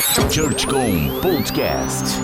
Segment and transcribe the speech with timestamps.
[0.00, 2.18] ChurchCom Podcast.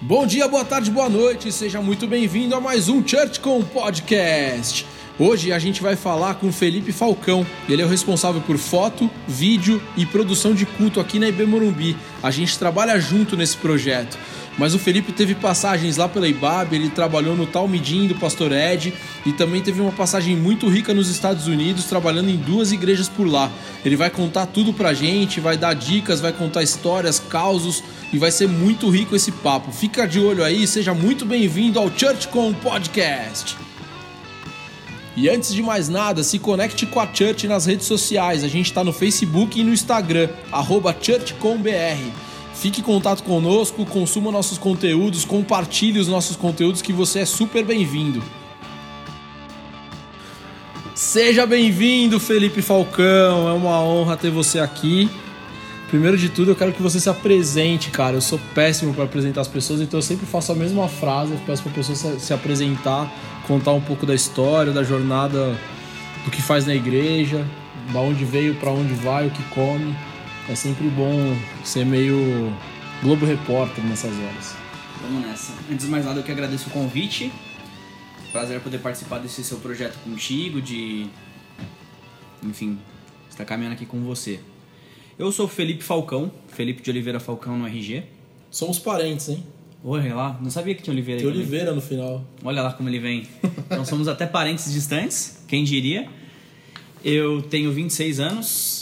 [0.00, 4.86] Bom dia, boa tarde, boa noite, seja muito bem-vindo a mais um ChurchCom Podcast.
[5.18, 7.46] Hoje a gente vai falar com Felipe Falcão.
[7.68, 11.94] Ele é o responsável por foto, vídeo e produção de culto aqui na IB Morumbi.
[12.22, 14.16] A gente trabalha junto nesse projeto.
[14.58, 18.92] Mas o Felipe teve passagens lá pela IBAB, ele trabalhou no Talmidim do Pastor Ed
[19.24, 23.26] e também teve uma passagem muito rica nos Estados Unidos, trabalhando em duas igrejas por
[23.28, 23.50] lá.
[23.84, 28.32] Ele vai contar tudo pra gente, vai dar dicas, vai contar histórias, causos e vai
[28.32, 29.70] ser muito rico esse papo.
[29.70, 33.56] Fica de olho aí, seja muito bem-vindo ao ChurchCom Podcast.
[35.16, 38.42] E antes de mais nada, se conecte com a Church nas redes sociais.
[38.42, 42.27] A gente está no Facebook e no Instagram, arroba ChurchComBR.
[42.58, 47.64] Fique em contato conosco, consuma nossos conteúdos, compartilhe os nossos conteúdos que você é super
[47.64, 48.20] bem-vindo.
[50.92, 53.48] Seja bem-vindo, Felipe Falcão.
[53.48, 55.08] É uma honra ter você aqui.
[55.88, 58.16] Primeiro de tudo, eu quero que você se apresente, cara.
[58.16, 61.34] Eu sou péssimo para apresentar as pessoas, então eu sempre faço a mesma frase.
[61.34, 63.08] Eu peço para a pessoa se apresentar,
[63.46, 65.56] contar um pouco da história, da jornada,
[66.24, 67.46] do que faz na igreja,
[67.92, 69.94] da onde veio, para onde vai, o que come.
[70.48, 72.16] É sempre bom ser meio
[73.02, 74.56] Globo Repórter nessas horas.
[75.02, 75.52] Vamos nessa.
[75.70, 77.30] Antes de mais nada, eu que agradeço o convite.
[78.32, 81.06] Prazer poder participar desse seu projeto contigo, de.
[82.42, 82.78] Enfim,
[83.28, 84.40] estar caminhando aqui com você.
[85.18, 88.04] Eu sou Felipe Falcão, Felipe de Oliveira Falcão no RG.
[88.50, 89.44] Somos parentes, hein?
[89.84, 91.30] Olha lá, não sabia que tinha Oliveira Tem.
[91.30, 92.24] Oliveira no final.
[92.42, 93.28] Olha lá como ele vem.
[93.66, 96.08] Então somos até parentes distantes, quem diria.
[97.04, 98.77] Eu tenho 26 anos.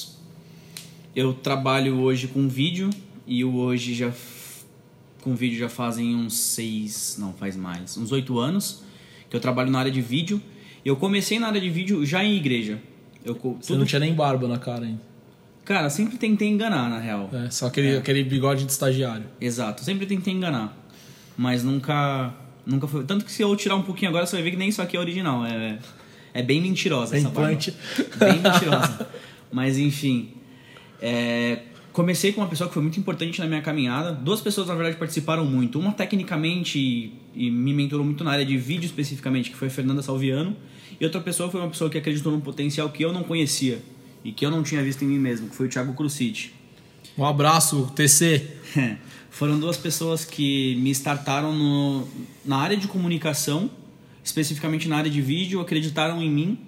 [1.16, 2.90] Eu trabalho hoje com vídeo
[3.26, 4.12] e hoje já
[5.22, 8.82] com vídeo já fazem uns seis, não, faz mais, uns oito anos
[9.30, 10.40] que eu trabalho na área de vídeo.
[10.84, 12.78] Eu comecei na área de vídeo já em igreja.
[13.24, 15.00] Eu Você não tinha nem barba na cara ainda.
[15.64, 17.30] Cara, sempre tentei enganar na real.
[17.32, 19.24] É, só aquele, aquele bigode de estagiário.
[19.40, 20.76] Exato, sempre tentei enganar.
[21.34, 22.32] Mas nunca.
[22.66, 23.04] Nunca foi.
[23.04, 24.98] Tanto que se eu tirar um pouquinho agora, você vai ver que nem isso aqui
[24.98, 25.46] é original.
[25.46, 25.78] É,
[26.34, 27.52] é bem mentirosa É essa barba.
[27.52, 27.74] implante.
[28.18, 29.08] Bem mentirosa.
[29.50, 30.34] Mas enfim.
[31.00, 31.60] É,
[31.92, 34.12] comecei com uma pessoa que foi muito importante na minha caminhada.
[34.12, 35.78] Duas pessoas, na verdade, participaram muito.
[35.78, 39.70] Uma tecnicamente e, e me mentorou muito na área de vídeo especificamente, que foi a
[39.70, 40.56] Fernanda Salviano.
[41.00, 43.82] E outra pessoa foi uma pessoa que acreditou num potencial que eu não conhecia
[44.24, 46.54] e que eu não tinha visto em mim mesmo, que foi o Thiago Crucite.
[47.16, 48.46] Um abraço, TC.
[49.30, 52.08] Foram duas pessoas que me startaram no,
[52.44, 53.70] na área de comunicação,
[54.24, 56.58] especificamente na área de vídeo, acreditaram em mim,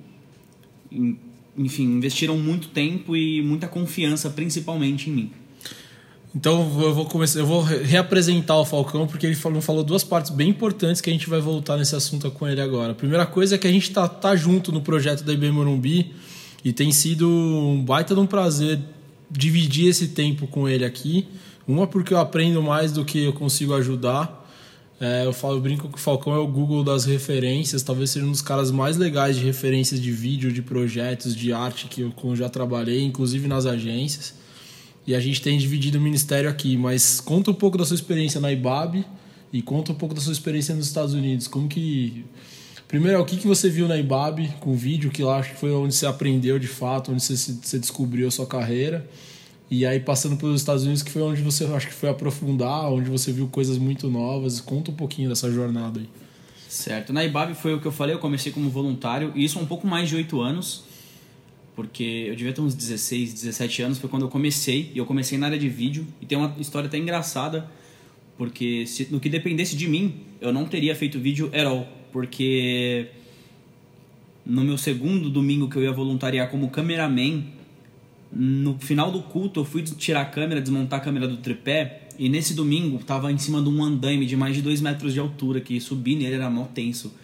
[0.92, 1.18] em-
[1.58, 5.30] enfim, investiram muito tempo e muita confiança, principalmente em mim.
[6.34, 10.04] Então eu vou começar, eu vou re- reapresentar o Falcão porque ele falou, falou duas
[10.04, 12.92] partes bem importantes que a gente vai voltar nesse assunto com ele agora.
[12.92, 16.12] A primeira coisa é que a gente tá, tá junto no projeto da IB Morumbi
[16.64, 18.78] e tem sido um baita de um prazer
[19.30, 21.26] dividir esse tempo com ele aqui.
[21.66, 24.37] Uma porque eu aprendo mais do que eu consigo ajudar.
[25.00, 28.26] É, eu falo, eu brinco que o Falcão é o Google das referências, talvez seja
[28.26, 32.34] um dos caras mais legais de referências de vídeo, de projetos, de arte que eu
[32.36, 34.34] já trabalhei, inclusive nas agências.
[35.06, 38.40] E a gente tem dividido o ministério aqui, mas conta um pouco da sua experiência
[38.40, 39.04] na IBAB
[39.52, 41.46] e conta um pouco da sua experiência nos Estados Unidos.
[41.46, 42.24] Como que.
[42.88, 45.70] Primeiro, o que, que você viu na IBAB com vídeo, que lá acho que foi
[45.72, 49.08] onde você aprendeu de fato, onde você, se- você descobriu a sua carreira.
[49.70, 53.10] E aí, passando pelos Estados Unidos, que foi onde você acho que foi aprofundar, onde
[53.10, 54.60] você viu coisas muito novas.
[54.60, 56.08] Conta um pouquinho dessa jornada aí.
[56.68, 57.12] Certo.
[57.12, 59.66] Na IBAB foi o que eu falei, eu comecei como voluntário, e isso há um
[59.66, 60.84] pouco mais de oito anos,
[61.74, 65.38] porque eu devia ter uns 16, 17 anos, foi quando eu comecei, e eu comecei
[65.38, 67.70] na área de vídeo, e tem uma história até engraçada,
[68.36, 73.08] porque se, no que dependesse de mim, eu não teria feito vídeo at all, porque
[74.44, 77.44] no meu segundo domingo que eu ia voluntariar como cameraman,
[78.32, 82.28] no final do culto eu fui tirar a câmera, desmontar a câmera do tripé, e
[82.28, 85.60] nesse domingo tava em cima de um andaime de mais de 2 metros de altura,
[85.60, 87.14] que subir nele era mó tenso.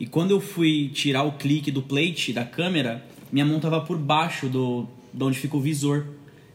[0.00, 3.96] E quando eu fui tirar o clique do plate da câmera, minha mão tava por
[3.98, 6.06] baixo do de onde fica o visor.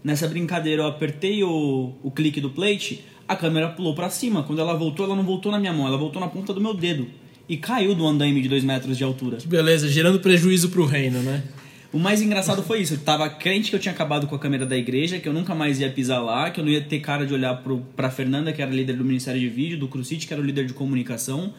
[0.03, 4.43] Nessa brincadeira eu apertei o, o clique do plate, a câmera pulou pra cima.
[4.43, 6.73] Quando ela voltou, ela não voltou na minha mão, ela voltou na ponta do meu
[6.73, 7.07] dedo.
[7.47, 9.37] E caiu do andaime de 2 metros de altura.
[9.37, 11.43] Que beleza, gerando prejuízo pro reino, né?
[11.91, 12.95] O mais engraçado foi isso.
[12.95, 15.55] Eu tava crente que eu tinha acabado com a câmera da igreja, que eu nunca
[15.55, 18.51] mais ia pisar lá, que eu não ia ter cara de olhar pro, pra Fernanda,
[18.51, 21.53] que era líder do Ministério de Vídeo, do Crucite, que era o líder de comunicação.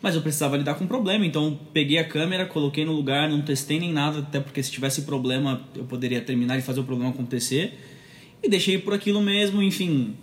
[0.00, 3.42] Mas eu precisava lidar com o problema, então peguei a câmera, coloquei no lugar, não
[3.42, 7.10] testei nem nada, até porque se tivesse problema eu poderia terminar e fazer o problema
[7.10, 7.78] acontecer.
[8.42, 10.14] E deixei por aquilo mesmo, enfim.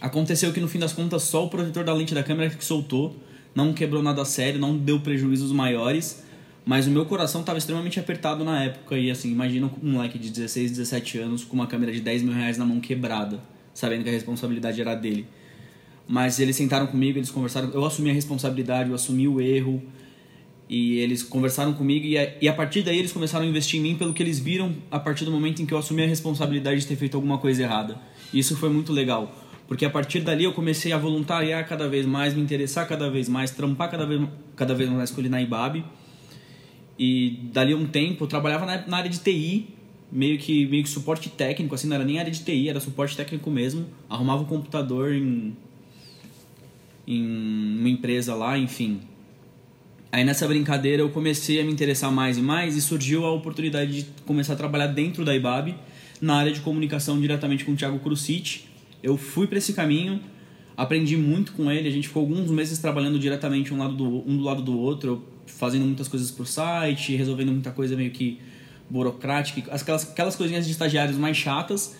[0.00, 3.16] Aconteceu que no fim das contas só o protetor da lente da câmera que soltou,
[3.54, 6.23] não quebrou nada sério, não deu prejuízos maiores,
[6.64, 8.96] Mas o meu coração estava extremamente apertado na época.
[8.96, 12.32] E assim, imagina um moleque de 16, 17 anos com uma câmera de 10 mil
[12.32, 13.40] reais na mão quebrada,
[13.74, 15.26] sabendo que a responsabilidade era dele.
[16.08, 17.70] Mas eles sentaram comigo, eles conversaram.
[17.70, 19.82] Eu assumi a responsabilidade, eu assumi o erro.
[20.68, 22.06] E eles conversaram comigo.
[22.06, 24.38] E a, e a partir daí eles começaram a investir em mim pelo que eles
[24.38, 27.36] viram a partir do momento em que eu assumi a responsabilidade de ter feito alguma
[27.36, 27.98] coisa errada.
[28.32, 29.34] E isso foi muito legal.
[29.68, 33.28] Porque a partir dali eu comecei a voluntariar cada vez mais, me interessar cada vez
[33.28, 34.22] mais, trampar cada vez,
[34.56, 35.84] cada vez mais com ele na IBAB.
[36.98, 39.68] E dali um tempo eu trabalhava na, na área de TI,
[40.10, 43.16] meio que, meio que suporte técnico, assim, não era nem área de TI, era suporte
[43.16, 43.86] técnico mesmo.
[44.08, 45.56] Arrumava um computador em,
[47.06, 49.00] em uma empresa lá, enfim.
[50.14, 54.04] Aí nessa brincadeira eu comecei a me interessar mais e mais e surgiu a oportunidade
[54.04, 55.74] de começar a trabalhar dentro da IBAB,
[56.20, 58.68] na área de comunicação diretamente com o Thiago Crucite.
[59.02, 60.20] Eu fui para esse caminho,
[60.76, 64.36] aprendi muito com ele, a gente ficou alguns meses trabalhando diretamente um, lado do, um
[64.36, 68.40] do lado do outro, fazendo muitas coisas pro site, resolvendo muita coisa meio que
[68.88, 71.96] burocrática, aquelas, aquelas coisinhas de estagiários mais chatas,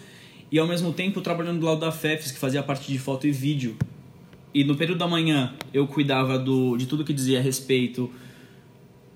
[0.50, 3.32] e ao mesmo tempo trabalhando do lado da FEFS, que fazia parte de foto e
[3.32, 3.76] vídeo.
[4.52, 8.10] E no período da manhã eu cuidava do, de tudo que dizia a respeito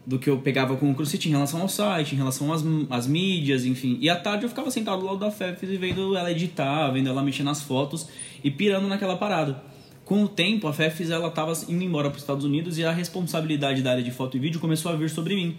[0.05, 3.07] do que eu pegava com o Crucity em relação ao site, em relação às, às
[3.07, 3.99] mídias, enfim.
[4.01, 7.11] E à tarde eu ficava sentado do lado da FEFS e vendo ela editar, vendo
[7.11, 8.09] ela mexer nas fotos
[8.43, 9.63] e pirando naquela parada.
[10.09, 12.91] Com o tempo, a FEFS ela estava indo embora para os Estados Unidos e a
[12.91, 15.55] responsabilidade da área de foto e vídeo começou a vir sobre mim.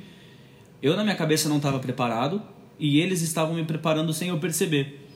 [0.82, 2.42] Eu, na minha cabeça, não estava preparado
[2.80, 5.08] e eles estavam me preparando sem eu perceber.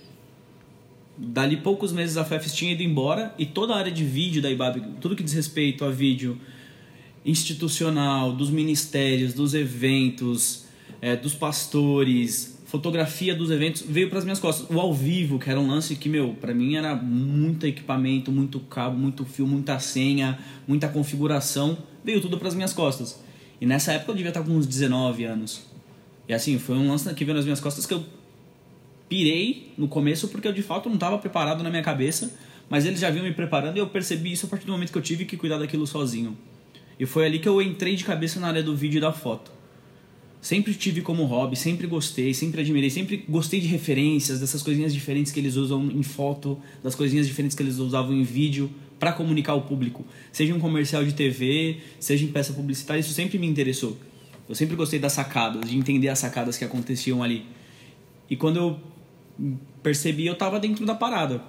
[1.18, 4.52] Dali poucos meses a FEFS tinha ido embora e toda a área de vídeo da
[4.52, 6.40] IBAB, tudo que diz respeito a vídeo
[7.26, 10.66] institucional, dos ministérios, dos eventos,
[11.02, 14.68] é, dos pastores, fotografia dos eventos veio para as minhas costas.
[14.68, 18.60] O ao vivo, que era um lance que, meu, para mim era muito equipamento, muito
[18.62, 23.24] cabo, muito fio, muita senha, muita configuração, veio tudo para as minhas costas.
[23.62, 25.68] E nessa época eu devia estar com uns 19 anos.
[26.28, 28.04] E assim, foi um lance que veio nas minhas costas que eu
[29.08, 32.36] pirei no começo porque eu de fato não estava preparado na minha cabeça,
[32.68, 34.98] mas eles já vinham me preparando e eu percebi isso a partir do momento que
[34.98, 36.36] eu tive que cuidar daquilo sozinho.
[37.00, 39.52] E foi ali que eu entrei de cabeça na área do vídeo e da foto
[40.44, 45.32] sempre tive como hobby, sempre gostei, sempre admirei, sempre gostei de referências, dessas coisinhas diferentes
[45.32, 48.70] que eles usam em foto, das coisinhas diferentes que eles usavam em vídeo
[49.00, 50.06] para comunicar ao público.
[50.34, 53.98] Seja um comercial de TV, seja em peça publicitária, isso sempre me interessou.
[54.48, 57.46] Eu sempre gostei das sacadas, de entender as sacadas que aconteciam ali.
[58.30, 58.80] E quando eu
[59.82, 61.42] percebi, eu estava dentro da parada.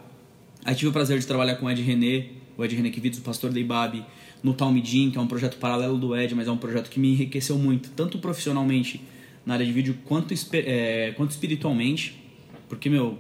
[0.64, 3.22] Aí tive o prazer de trabalhar com o Ed René, o Ed René Kivitz, o
[3.22, 4.04] pastor da Ibabe,
[4.42, 7.12] no Talmidim, que é um projeto paralelo do Ed, mas é um projeto que me
[7.12, 9.00] enriqueceu muito, tanto profissionalmente
[9.44, 12.22] na área de vídeo quanto, é, quanto espiritualmente,
[12.68, 13.18] porque, meu,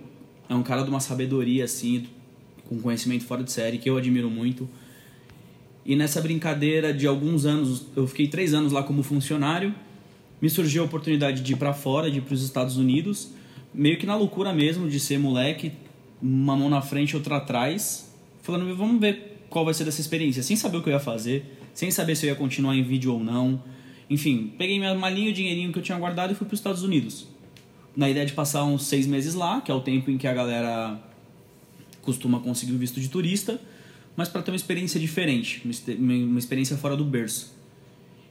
[0.48, 2.06] é um cara de uma sabedoria, assim,
[2.68, 4.68] com conhecimento fora de série, que eu admiro muito.
[5.84, 9.74] E nessa brincadeira de alguns anos, eu fiquei três anos lá como funcionário,
[10.40, 13.30] me surgiu a oportunidade de ir para fora, de ir para os Estados Unidos,
[13.72, 15.72] meio que na loucura mesmo de ser moleque,
[16.22, 18.13] uma mão na frente, outra atrás,
[18.44, 21.58] falando, vamos ver qual vai ser dessa experiência, sem saber o que eu ia fazer,
[21.72, 23.60] sem saber se eu ia continuar em vídeo ou não.
[24.10, 26.82] Enfim, peguei minha malinha, o dinheirinho que eu tinha guardado e fui para os Estados
[26.82, 27.26] Unidos.
[27.96, 30.34] Na ideia de passar uns seis meses lá, que é o tempo em que a
[30.34, 31.00] galera
[32.02, 33.58] costuma conseguir o visto de turista,
[34.14, 35.62] mas para ter uma experiência diferente,
[35.98, 37.54] uma experiência fora do berço.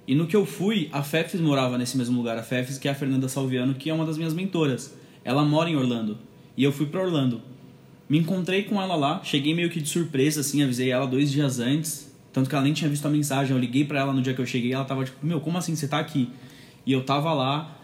[0.07, 2.92] E no que eu fui, a Fefes morava nesse mesmo lugar, a Fefes, que é
[2.92, 4.94] a Fernanda Salviano, que é uma das minhas mentoras.
[5.24, 6.18] Ela mora em Orlando.
[6.56, 7.42] E eu fui para Orlando.
[8.13, 11.58] Me encontrei com ela lá, cheguei meio que de surpresa, assim, avisei ela dois dias
[11.60, 12.15] antes.
[12.32, 13.55] Tanto que ela nem tinha visto a mensagem.
[13.55, 15.75] Eu liguei para ela no dia que eu cheguei ela tava tipo, meu, como assim
[15.75, 16.29] você tá aqui?
[16.86, 17.75] E eu tava lá,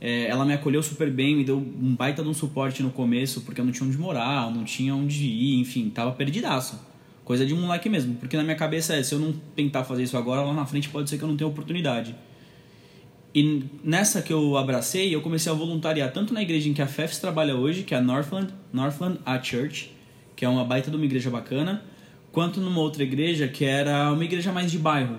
[0.00, 3.40] é, ela me acolheu super bem, me deu um baita de um suporte no começo,
[3.40, 6.78] porque eu não tinha onde morar, não tinha onde ir, enfim, tava perdidaço.
[7.24, 10.04] Coisa de um moleque mesmo, porque na minha cabeça é, se eu não tentar fazer
[10.04, 12.14] isso agora, lá na frente pode ser que eu não tenha oportunidade.
[13.34, 16.86] E nessa que eu abracei, eu comecei a voluntariar tanto na igreja em que a
[16.86, 19.90] FEFS trabalha hoje, que é a Northland, Northland A Church,
[20.36, 21.82] que é uma baita de uma igreja bacana,
[22.30, 25.18] quanto numa outra igreja que era uma igreja mais de bairro,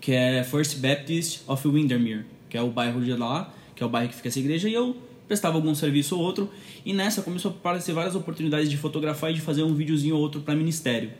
[0.00, 3.88] que é First Baptist of Windermere, que é o bairro de lá, que é o
[3.88, 4.96] bairro que fica essa igreja, e eu
[5.26, 6.50] prestava algum serviço ou outro,
[6.84, 10.20] e nessa começou a aparecer várias oportunidades de fotografar e de fazer um videozinho ou
[10.20, 11.10] outro para ministério.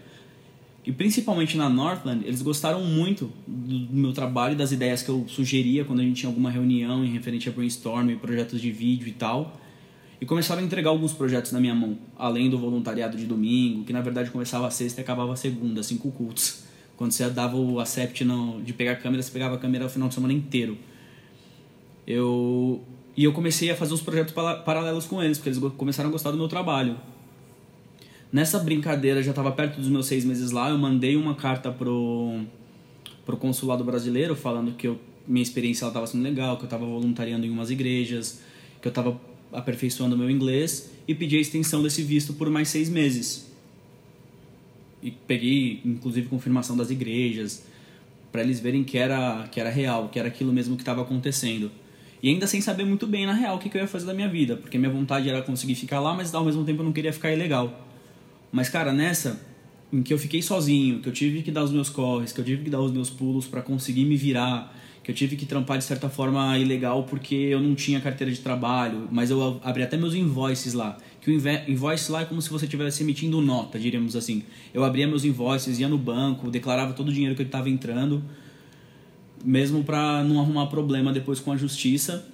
[0.86, 5.26] E principalmente na Northland, eles gostaram muito do meu trabalho e das ideias que eu
[5.26, 9.12] sugeria quando a gente tinha alguma reunião em referente a brainstorm, projetos de vídeo e
[9.12, 9.60] tal.
[10.20, 13.92] E começaram a entregar alguns projetos na minha mão, além do voluntariado de domingo, que
[13.92, 16.62] na verdade começava sexta e acabava segunda, cinco cultos.
[16.96, 18.24] Quando você dava o accept
[18.64, 20.78] de pegar a câmera, você pegava a câmera o final de semana inteiro.
[22.06, 22.80] Eu
[23.16, 26.30] e eu comecei a fazer os projetos paralelos com eles, porque eles começaram a gostar
[26.30, 26.96] do meu trabalho.
[28.36, 32.42] Nessa brincadeira, já estava perto dos meus seis meses lá, eu mandei uma carta pro,
[33.24, 37.46] pro consulado brasileiro falando que eu minha experiência estava sendo legal, que eu estava voluntariando
[37.46, 38.42] em umas igrejas,
[38.82, 39.18] que eu estava
[39.50, 43.50] aperfeiçoando meu inglês e pedi a extensão desse visto por mais seis meses.
[45.02, 47.64] E peguei, inclusive, confirmação das igrejas
[48.30, 51.70] para eles verem que era, que era real, que era aquilo mesmo que estava acontecendo.
[52.22, 54.12] E ainda sem saber muito bem, na real, o que, que eu ia fazer da
[54.12, 56.92] minha vida, porque minha vontade era conseguir ficar lá, mas ao mesmo tempo eu não
[56.92, 57.85] queria ficar ilegal.
[58.56, 59.38] Mas, cara, nessa,
[59.92, 62.44] em que eu fiquei sozinho, que eu tive que dar os meus corres, que eu
[62.44, 65.76] tive que dar os meus pulos para conseguir me virar, que eu tive que trampar
[65.76, 69.98] de certa forma ilegal porque eu não tinha carteira de trabalho, mas eu abri até
[69.98, 70.96] meus invoices lá.
[71.20, 74.42] Que o invoice lá é como se você estivesse emitindo nota, diríamos assim.
[74.72, 78.24] Eu abria meus invoices, ia no banco, declarava todo o dinheiro que estava entrando,
[79.44, 82.26] mesmo para não arrumar problema depois com a justiça.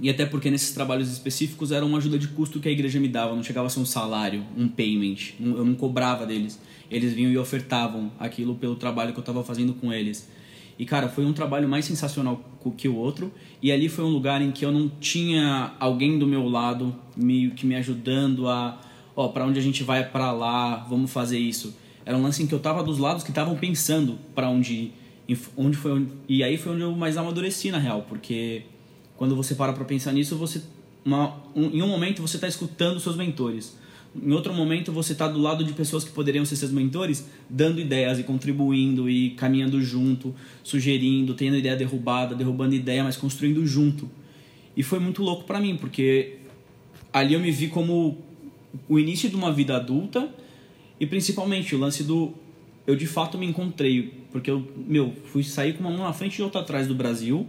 [0.00, 3.08] E até porque nesses trabalhos específicos era uma ajuda de custo que a igreja me
[3.08, 6.58] dava, não chegava a ser um salário, um payment, eu não cobrava deles.
[6.90, 10.28] Eles vinham e ofertavam aquilo pelo trabalho que eu estava fazendo com eles.
[10.78, 12.42] E cara, foi um trabalho mais sensacional
[12.76, 13.30] que o outro.
[13.60, 17.50] E ali foi um lugar em que eu não tinha alguém do meu lado meio
[17.50, 18.80] que me ajudando a,
[19.14, 21.76] ó, para onde a gente vai para lá, vamos fazer isso.
[22.06, 24.90] Era um lance em que eu tava dos lados que estavam pensando para onde
[25.28, 28.62] ir, onde foi onde, e aí foi onde eu mais amadureci na real, porque
[29.20, 30.62] quando você para para pensar nisso, você
[31.04, 33.76] uma, um, em um momento você está escutando seus mentores.
[34.16, 37.78] Em outro momento, você está do lado de pessoas que poderiam ser seus mentores, dando
[37.78, 40.34] ideias e contribuindo e caminhando junto,
[40.64, 44.10] sugerindo, tendo ideia derrubada, derrubando ideia, mas construindo junto.
[44.74, 46.38] E foi muito louco para mim, porque
[47.12, 48.24] ali eu me vi como
[48.88, 50.34] o início de uma vida adulta
[50.98, 52.32] e principalmente o lance do
[52.86, 56.38] eu de fato me encontrei, porque eu, meu, fui sair com uma mão na frente
[56.38, 57.46] e outra atrás do Brasil,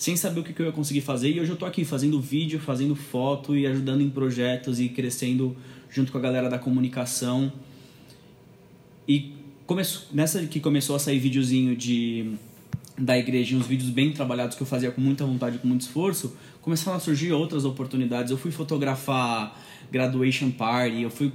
[0.00, 2.58] sem saber o que eu ia conseguir fazer, e hoje eu tô aqui fazendo vídeo,
[2.58, 5.54] fazendo foto e ajudando em projetos e crescendo
[5.90, 7.52] junto com a galera da comunicação.
[9.06, 9.34] E
[9.66, 12.32] começou, nessa que começou a sair videozinho de
[12.96, 16.34] da igreja, uns vídeos bem trabalhados que eu fazia com muita vontade, com muito esforço,
[16.62, 18.30] começaram a surgir outras oportunidades.
[18.30, 19.54] Eu fui fotografar
[19.90, 21.32] graduation party, eu fui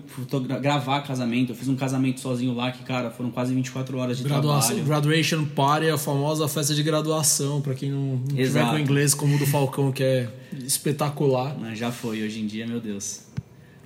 [0.61, 4.23] gravar casamento, eu fiz um casamento sozinho lá que, cara, foram quase 24 horas de
[4.23, 4.87] graduação, trabalho.
[4.87, 9.13] Graduation party é a famosa festa de graduação, para quem não, não tiver com inglês
[9.13, 10.29] como o do Falcão, que é
[10.63, 11.55] espetacular.
[11.75, 13.21] Já foi, hoje em dia, meu Deus.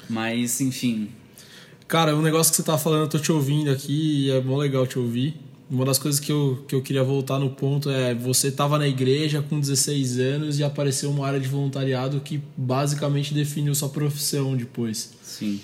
[0.10, 1.10] Mas, enfim.
[1.88, 4.58] Cara, um negócio que você tá falando, eu tô te ouvindo aqui e é bom
[4.58, 5.49] legal te ouvir.
[5.70, 8.88] Uma das coisas que eu, que eu queria voltar no ponto é: você tava na
[8.88, 14.58] igreja com 16 anos e apareceu uma área de voluntariado que basicamente definiu sua profissão
[14.58, 15.12] depois.
[15.22, 15.60] Sim.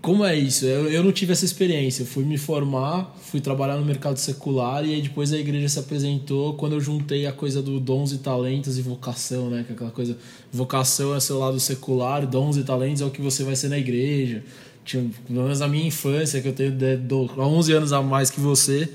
[0.00, 0.64] Como é isso?
[0.64, 2.02] Eu, eu não tive essa experiência.
[2.02, 5.78] Eu fui me formar, fui trabalhar no mercado secular e aí depois a igreja se
[5.78, 9.62] apresentou quando eu juntei a coisa do dons e talentos e vocação, né?
[9.64, 10.18] Que é aquela coisa,
[10.50, 13.78] vocação é seu lado secular, dons e talentos é o que você vai ser na
[13.78, 14.42] igreja.
[14.84, 18.30] Tinha, pelo menos na minha infância, que eu tenho de, de, 11 anos a mais
[18.30, 18.88] que você,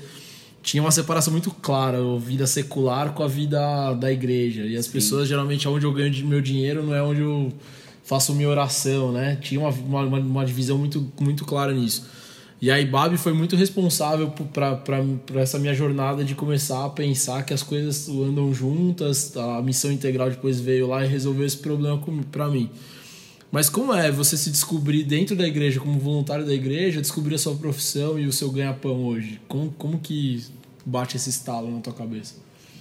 [0.62, 4.64] tinha uma separação muito clara, a vida secular com a vida da igreja.
[4.64, 4.92] E as Sim.
[4.92, 7.52] pessoas, geralmente, onde eu ganho meu dinheiro não é onde eu
[8.04, 9.36] faço minha oração, né?
[9.40, 12.06] Tinha uma, uma, uma divisão muito, muito clara nisso.
[12.60, 17.54] E a IBAB foi muito responsável para essa minha jornada de começar a pensar que
[17.54, 22.00] as coisas andam juntas, a missão integral depois veio lá e resolveu esse problema
[22.32, 22.68] para mim.
[23.50, 27.38] Mas como é você se descobrir dentro da igreja, como voluntário da igreja, descobrir a
[27.38, 29.40] sua profissão e o seu ganha-pão hoje?
[29.48, 30.44] Como, como que
[30.84, 32.34] bate esse estalo na tua cabeça?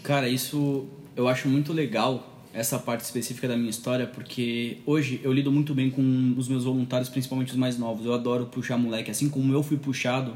[0.03, 5.31] Cara, isso eu acho muito legal essa parte específica da minha história, porque hoje eu
[5.31, 8.05] lido muito bem com os meus voluntários, principalmente os mais novos.
[8.05, 10.35] Eu adoro puxar moleque, assim como eu fui puxado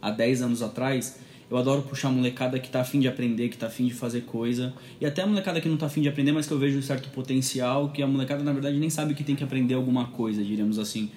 [0.00, 1.18] há 10 anos atrás.
[1.52, 4.72] Eu adoro puxar molecada que tá afim de aprender, que tá afim de fazer coisa.
[4.98, 7.10] E até molecada que não tá afim de aprender, mas que eu vejo um certo
[7.10, 10.78] potencial, que a molecada na verdade nem sabe que tem que aprender alguma coisa, diríamos
[10.78, 11.10] assim.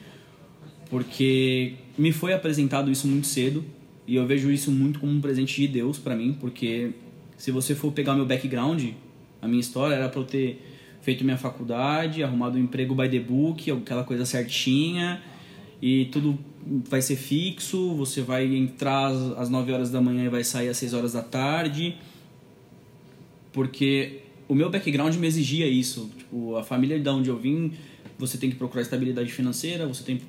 [0.90, 3.64] Porque me foi apresentado isso muito cedo,
[4.06, 6.92] e eu vejo isso muito como um presente de Deus para mim, porque
[7.38, 8.84] se você for pegar meu background,
[9.42, 10.62] a minha história era para eu ter
[11.02, 15.24] feito minha faculdade, arrumado um emprego by the book, aquela coisa certinha,
[15.82, 19.08] e tudo vai ser fixo, você vai entrar
[19.38, 21.96] às 9 horas da manhã e vai sair às 6 horas da tarde.
[23.54, 26.10] Porque o meu background me exigia isso.
[26.18, 27.74] Tipo, a família de onde eu vim,
[28.18, 30.22] você tem que procurar estabilidade financeira, você tem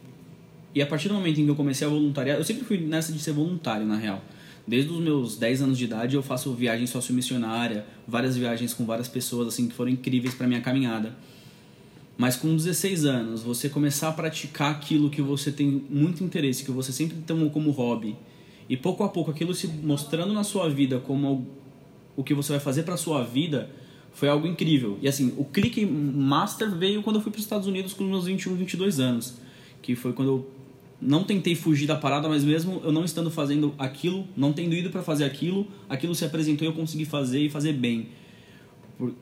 [0.75, 3.13] E a partir do momento em que eu comecei a voluntariar, eu sempre fui nessa
[3.13, 4.23] de ser voluntário, na real.
[4.67, 9.07] Desde os meus 10 anos de idade eu faço viagem sociomissionária, várias viagens com várias
[9.07, 11.17] pessoas assim que foram incríveis para minha caminhada.
[12.17, 16.71] Mas com 16 anos, você começar a praticar aquilo que você tem muito interesse, que
[16.71, 18.17] você sempre tomou como hobby,
[18.69, 21.47] e pouco a pouco aquilo se mostrando na sua vida como
[22.17, 23.71] o que você vai fazer para sua vida,
[24.13, 24.99] foi algo incrível.
[25.03, 28.25] E assim, o clique master veio quando eu fui para os Estados Unidos com meus
[28.25, 29.35] 21, 22 anos,
[29.83, 30.51] que foi quando eu
[31.01, 34.89] não tentei fugir da parada, mas mesmo eu não estando fazendo aquilo, não tendo ido
[34.89, 38.09] para fazer aquilo, aquilo se apresentou e eu consegui fazer e fazer bem.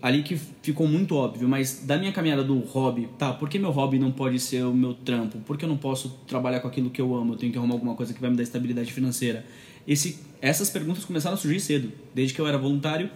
[0.00, 3.72] Ali que ficou muito óbvio, mas da minha caminhada do hobby, tá, por que meu
[3.72, 5.38] hobby não pode ser o meu trampo?
[5.38, 7.32] Por que eu não posso trabalhar com aquilo que eu amo?
[7.32, 9.44] Eu tenho que arrumar alguma coisa que vai me dar estabilidade financeira.
[9.86, 13.10] Esse, essas perguntas começaram a surgir cedo, desde que eu era voluntário,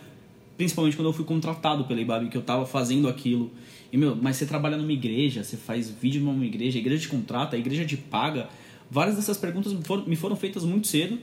[0.56, 3.52] principalmente quando eu fui contratado pela IBAB, que eu estava fazendo aquilo.
[3.92, 7.08] E, meu, mas você trabalha numa igreja, você faz vídeo numa igreja, a igreja te
[7.08, 8.48] contrata, a igreja te paga.
[8.90, 11.18] Várias dessas perguntas foram, me foram feitas muito cedo.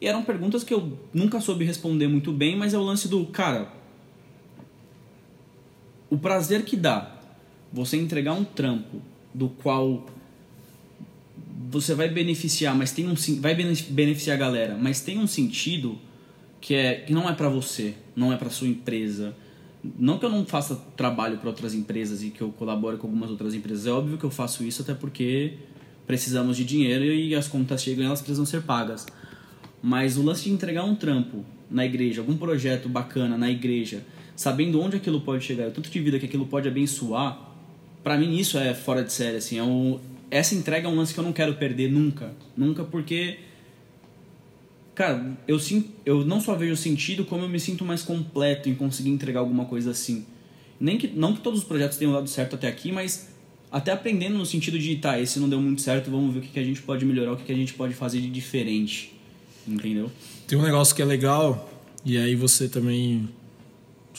[0.00, 3.26] E eram perguntas que eu nunca soube responder muito bem, mas é o lance do,
[3.26, 3.72] cara,
[6.10, 7.16] o prazer que dá
[7.72, 9.00] você entregar um trampo
[9.34, 10.06] do qual
[11.68, 15.98] você vai beneficiar, mas tem um vai beneficiar a galera, mas tem um sentido
[16.60, 19.34] que é que não é para você, não é para sua empresa.
[19.98, 23.30] Não que eu não faça trabalho para outras empresas e que eu colabore com algumas
[23.30, 25.54] outras empresas, é óbvio que eu faço isso até porque
[26.06, 29.06] precisamos de dinheiro e as contas chegam e elas precisam ser pagas.
[29.80, 34.04] Mas o lance de entregar um trampo na igreja, algum projeto bacana na igreja,
[34.36, 37.52] sabendo onde aquilo pode chegar, o tanto de vida que aquilo pode abençoar,
[38.04, 39.98] para mim isso é fora de série, assim, é um,
[40.30, 43.38] essa entrega é um lance que eu não quero perder nunca, nunca porque
[44.96, 45.58] cara, eu
[46.04, 49.66] eu não só vejo sentido, como eu me sinto mais completo em conseguir entregar alguma
[49.66, 50.24] coisa assim.
[50.80, 53.28] Nem que não que todos os projetos tenham dado certo até aqui, mas
[53.70, 56.48] até aprendendo no sentido de, tá, esse não deu muito certo, vamos ver o que,
[56.48, 59.12] que a gente pode melhorar, o que, que a gente pode fazer de diferente.
[59.68, 60.10] Entendeu?
[60.46, 61.68] Tem um negócio que é legal,
[62.04, 63.28] e aí você também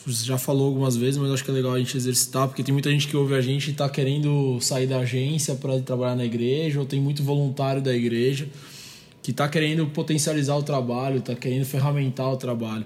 [0.05, 2.73] você já falou algumas vezes, mas acho que é legal a gente exercitar, porque tem
[2.73, 6.25] muita gente que ouve a gente e está querendo sair da agência para trabalhar na
[6.25, 8.47] igreja, ou tem muito voluntário da igreja
[9.27, 12.85] que está querendo potencializar o trabalho, está querendo ferramentar o trabalho.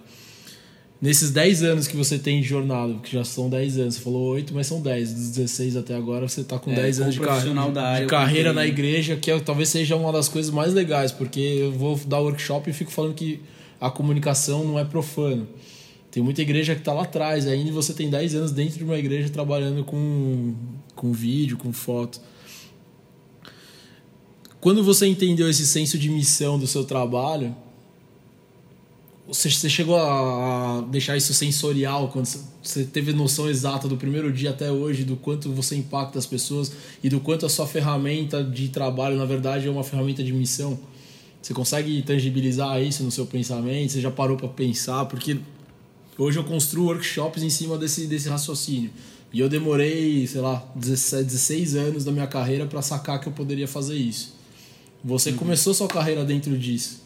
[1.00, 4.30] Nesses 10 anos que você tem de jornada, que já são 10 anos, você falou
[4.30, 7.20] 8, mas são 10, dos 16 até agora você está com é, 10 anos de,
[7.20, 7.44] car
[7.77, 11.39] área, de carreira na igreja, que é, talvez seja uma das coisas mais legais, porque
[11.39, 13.39] eu vou dar workshop e fico falando que
[13.80, 15.48] a comunicação não é profana.
[16.12, 18.98] Tem muita igreja que está lá atrás ainda você tem 10 anos dentro de uma
[18.98, 20.53] igreja trabalhando com,
[20.94, 22.20] com vídeo, com foto.
[24.60, 27.55] Quando você entendeu esse senso de missão do seu trabalho,
[29.25, 32.25] você, chegou a deixar isso sensorial quando
[32.62, 36.74] você teve noção exata do primeiro dia até hoje do quanto você impacta as pessoas
[37.01, 40.77] e do quanto a sua ferramenta de trabalho na verdade é uma ferramenta de missão?
[41.42, 43.94] Você consegue tangibilizar isso no seu pensamento?
[43.94, 45.05] Você já parou para pensar?
[45.05, 45.38] Porque
[46.22, 48.92] Hoje eu construo workshops em cima desse, desse raciocínio.
[49.34, 53.34] E eu demorei, sei lá, 17, 16 anos da minha carreira para sacar que eu
[53.34, 54.36] poderia fazer isso.
[55.03, 55.38] Você uhum.
[55.38, 57.01] começou sua carreira dentro disso.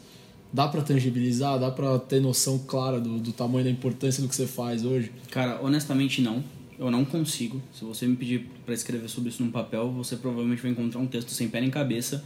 [0.52, 1.58] Dá para tangibilizar?
[1.58, 5.14] Dá para ter noção clara do, do tamanho da importância do que você faz hoje?
[5.32, 6.44] Cara, honestamente não.
[6.78, 7.62] Eu não consigo.
[7.74, 11.08] Se você me pedir para escrever sobre isso num papel, você provavelmente vai encontrar um
[11.08, 12.22] texto sem pé nem cabeça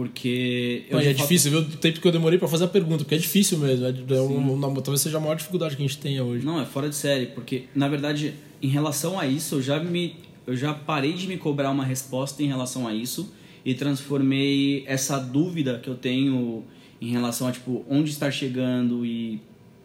[0.00, 0.86] porque.
[0.88, 1.60] Eu é difícil, viu?
[1.60, 3.84] O tempo que eu demorei para fazer a pergunta, porque é difícil mesmo.
[3.84, 6.42] É, é uma, talvez seja a maior dificuldade que a gente tenha hoje.
[6.42, 8.32] Não, é fora de série, porque, na verdade,
[8.62, 12.42] em relação a isso, eu já, me, eu já parei de me cobrar uma resposta
[12.42, 13.30] em relação a isso
[13.62, 16.64] e transformei essa dúvida que eu tenho
[16.98, 19.38] em relação a, tipo, onde está chegando e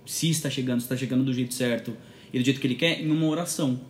[0.05, 1.93] se está chegando, se está chegando do jeito certo
[2.31, 3.81] e do jeito que ele quer, em uma oração.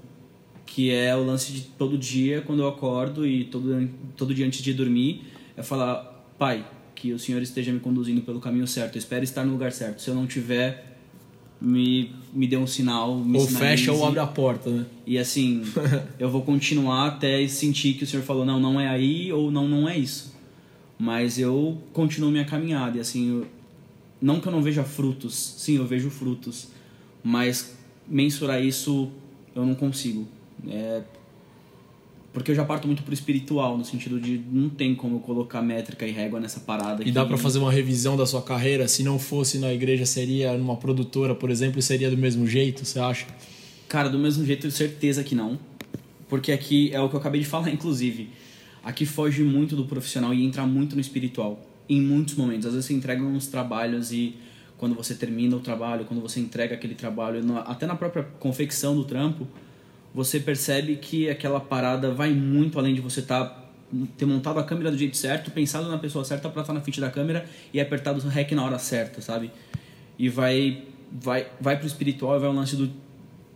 [0.65, 4.63] Que é o lance de todo dia, quando eu acordo e todo, todo dia antes
[4.63, 8.95] de dormir é falar, pai, que o Senhor esteja me conduzindo pelo caminho certo.
[8.95, 10.01] Eu espero estar no lugar certo.
[10.01, 10.97] Se eu não tiver,
[11.59, 13.17] me, me dê um sinal.
[13.17, 14.85] Me ou fecha ou abre a porta, né?
[15.05, 15.63] E assim,
[16.19, 19.67] eu vou continuar até sentir que o Senhor falou, não, não é aí ou não,
[19.67, 20.35] não é isso.
[20.97, 22.97] Mas eu continuo minha caminhada.
[22.97, 23.47] E assim, eu,
[24.21, 25.55] não que eu não veja frutos.
[25.57, 26.69] Sim, eu vejo frutos.
[27.23, 27.75] Mas
[28.07, 29.09] mensurar isso
[29.53, 30.27] eu não consigo.
[30.67, 31.01] É,
[32.35, 35.61] porque eu já parto muito pro espiritual, no sentido de não tem como eu colocar
[35.61, 37.01] métrica e régua nessa parada.
[37.01, 38.89] E dá para fazer uma revisão da sua carreira?
[38.89, 42.99] Se não fosse na igreja, seria numa produtora, por exemplo, seria do mesmo jeito, você
[42.99, 43.25] acha?
[43.87, 45.57] Cara, do mesmo jeito, certeza que não.
[46.27, 48.29] Porque aqui é o que eu acabei de falar, inclusive.
[48.83, 51.65] Aqui foge muito do profissional e entra muito no espiritual.
[51.87, 52.65] Em muitos momentos.
[52.65, 54.35] Às vezes você entrega uns trabalhos e
[54.77, 59.05] quando você termina o trabalho, quando você entrega aquele trabalho, até na própria confecção do
[59.05, 59.47] trampo,
[60.15, 63.65] você percebe que aquela parada vai muito além de você tá,
[64.17, 67.01] ter montado a câmera do jeito certo, pensado na pessoa certa para estar na frente
[67.01, 69.51] da câmera e apertado o REC na hora certa, sabe?
[70.17, 72.89] E vai vai vai pro espiritual vai o lance do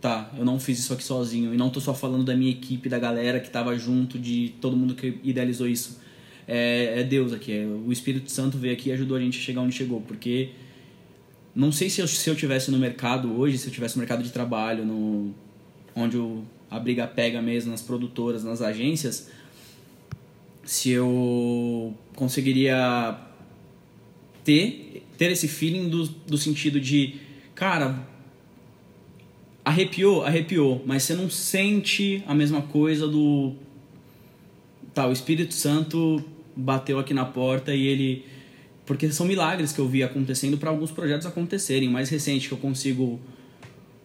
[0.02, 2.90] tá, eu não fiz isso aqui sozinho e não tô só falando da minha equipe,
[2.90, 5.98] da galera que tava junto, de todo mundo que idealizou isso.
[6.46, 9.42] É, é Deus aqui, é, o Espírito Santo veio aqui e ajudou a gente a
[9.42, 10.50] chegar onde chegou, porque
[11.54, 14.22] não sei se eu, se eu tivesse no mercado hoje, se eu tivesse no mercado
[14.22, 15.34] de trabalho, no
[15.94, 19.30] onde o, a briga pega mesmo nas produtoras, nas agências,
[20.64, 23.18] se eu conseguiria
[24.44, 27.14] ter, ter esse feeling do, do sentido de,
[27.54, 28.06] cara,
[29.64, 33.54] arrepiou, arrepiou, mas você não sente a mesma coisa do.
[34.92, 36.24] Tá, o Espírito Santo
[36.54, 38.24] bateu aqui na porta e ele.
[38.84, 41.88] Porque são milagres que eu vi acontecendo para alguns projetos acontecerem.
[41.88, 43.20] O mais recente que eu consigo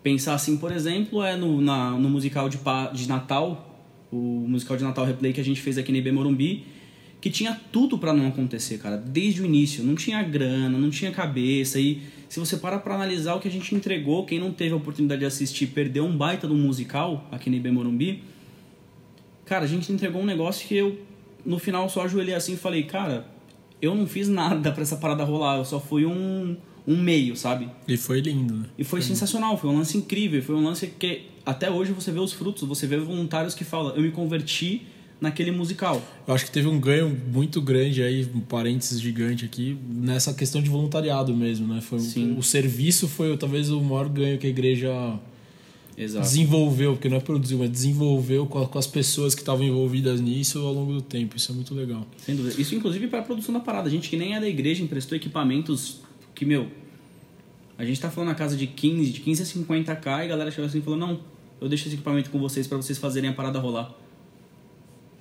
[0.06, 2.60] pensar assim, por exemplo, é no, na, no musical de,
[2.94, 6.64] de Natal, o musical de Natal Replay que a gente fez aqui no IB Morumbi,
[7.20, 9.84] que tinha tudo para não acontecer, cara, desde o início.
[9.84, 11.80] Não tinha grana, não tinha cabeça.
[11.80, 14.76] E se você para pra analisar o que a gente entregou, quem não teve a
[14.76, 18.22] oportunidade de assistir perdeu um baita do musical aqui no IB Morumbi.
[19.44, 21.00] Cara, a gente entregou um negócio que eu,
[21.44, 23.26] no final, só ajoelhei assim e falei, cara,
[23.82, 26.56] eu não fiz nada para essa parada rolar, eu só fui um
[26.88, 27.70] um meio, sabe?
[27.88, 28.66] E foi lindo, né?
[28.78, 32.20] E foi sensacional, foi um lance incrível, foi um lance que até hoje você vê
[32.20, 34.84] os frutos, você vê voluntários que falam, eu me converti
[35.20, 36.02] naquele musical.
[36.28, 40.62] Eu acho que teve um ganho muito grande aí, um parênteses gigante aqui, nessa questão
[40.62, 41.82] de voluntariado mesmo, né?
[41.82, 42.36] Foi Sim.
[42.38, 45.20] o serviço foi talvez o maior ganho que a igreja
[45.98, 46.26] Exato.
[46.26, 50.60] desenvolveu, porque não é produziu, mas desenvolveu com, com as pessoas que estavam envolvidas nisso
[50.60, 51.38] ao longo do tempo.
[51.38, 52.06] Isso é muito legal.
[52.18, 52.62] Sem dúvida.
[52.62, 53.88] Isso inclusive para a produção da parada.
[53.88, 56.02] A gente que nem é da igreja emprestou equipamentos
[56.36, 56.68] que, meu,
[57.78, 60.52] a gente tá falando na casa de 15, de 15 a 50k e a galera
[60.52, 61.20] chegou assim e falou: Não,
[61.60, 63.92] eu deixo esse equipamento com vocês para vocês fazerem a parada rolar.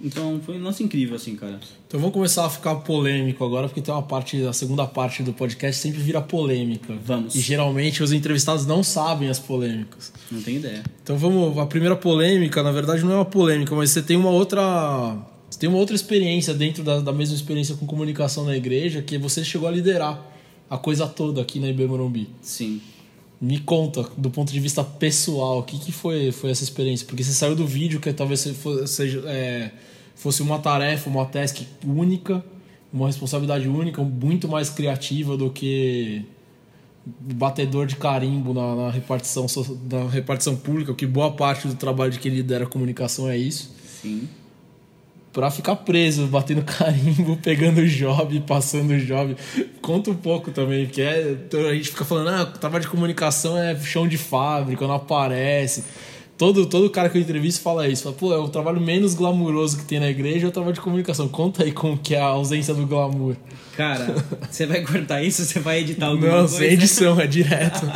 [0.00, 1.58] Então foi um lance incrível, assim, cara.
[1.86, 5.32] Então vamos começar a ficar polêmico agora, porque tem uma parte, a segunda parte do
[5.32, 6.94] podcast sempre vira polêmica.
[7.04, 7.34] Vamos.
[7.34, 10.12] E geralmente os entrevistados não sabem as polêmicas.
[10.30, 10.82] Não tem ideia.
[11.02, 11.56] Então vamos.
[11.58, 15.16] A primeira polêmica, na verdade, não é uma polêmica, mas você tem uma outra.
[15.48, 19.16] Você tem uma outra experiência dentro da, da mesma experiência com comunicação na igreja, que
[19.16, 20.34] você chegou a liderar
[20.74, 22.28] a coisa toda aqui na IB Morumbi.
[22.42, 22.80] Sim.
[23.40, 27.06] Me conta, do ponto de vista pessoal, o que, que foi, foi essa experiência?
[27.06, 28.40] Porque você saiu do vídeo, que talvez
[28.86, 29.70] seja, é,
[30.16, 32.44] fosse uma tarefa, uma task única,
[32.92, 36.24] uma responsabilidade única, muito mais criativa do que
[37.06, 39.46] batedor de carimbo na, na repartição,
[39.90, 43.70] na repartição pública, que boa parte do trabalho de quem lidera a comunicação é isso.
[44.02, 44.28] Sim
[45.34, 49.36] pra ficar preso, batendo carimbo, pegando job, passando job.
[49.82, 51.36] Conta um pouco também, porque é,
[51.68, 55.84] a gente fica falando, ah, trabalho de comunicação é chão de fábrica, não aparece.
[56.38, 58.04] Todo, todo cara que eu entrevisto fala isso.
[58.04, 60.80] Fala, pô, é o trabalho menos glamuroso que tem na igreja é o trabalho de
[60.80, 61.28] comunicação.
[61.28, 63.36] Conta aí como que é a ausência do glamour.
[63.76, 64.16] Cara,
[64.50, 65.44] você vai cortar isso?
[65.44, 66.54] Você vai editar alguma não, coisa?
[66.54, 67.86] Não, sem edição, é direto.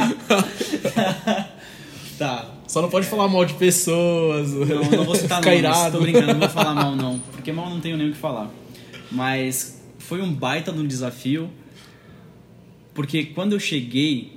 [2.17, 2.48] tá.
[2.69, 4.53] Só não pode falar mal de pessoas.
[4.53, 5.93] Não, não vou citar nomes.
[5.93, 7.19] Tô brincando, não vou falar mal não.
[7.33, 8.51] Porque mal não tenho nem o que falar.
[9.11, 11.51] Mas foi um baita de um desafio.
[12.93, 14.35] Porque quando eu cheguei,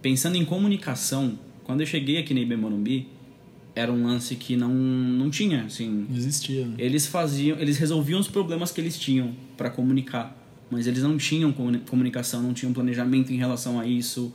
[0.00, 3.06] pensando em comunicação, quando eu cheguei aqui na IB Morumbi,
[3.74, 6.06] era um lance que não, não tinha, assim...
[6.08, 6.64] Não existia.
[6.64, 6.74] Né?
[6.78, 10.34] Eles faziam, eles resolviam os problemas que eles tinham para comunicar.
[10.70, 14.32] Mas eles não tinham comunicação, não tinham planejamento em relação a isso.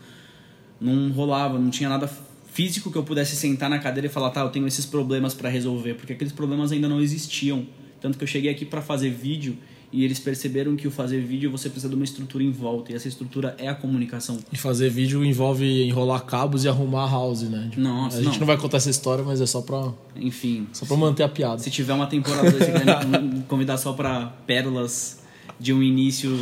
[0.79, 2.07] Não rolava, não tinha nada
[2.53, 5.49] físico que eu pudesse sentar na cadeira e falar, tá, eu tenho esses problemas para
[5.49, 7.65] resolver, porque aqueles problemas ainda não existiam.
[7.99, 9.57] Tanto que eu cheguei aqui para fazer vídeo
[9.91, 12.95] e eles perceberam que o fazer vídeo você precisa de uma estrutura em volta e
[12.95, 14.39] essa estrutura é a comunicação.
[14.51, 17.67] E fazer vídeo envolve enrolar cabos e arrumar a house, né?
[17.69, 18.39] Tipo, Nossa, a gente não.
[18.39, 19.93] não vai contar essa história, mas é só pra.
[20.15, 20.67] Enfim.
[20.73, 21.59] Só pra manter a piada.
[21.59, 22.71] Se tiver uma temporada você
[23.47, 25.21] convidar só pra pérolas
[25.59, 26.37] de um início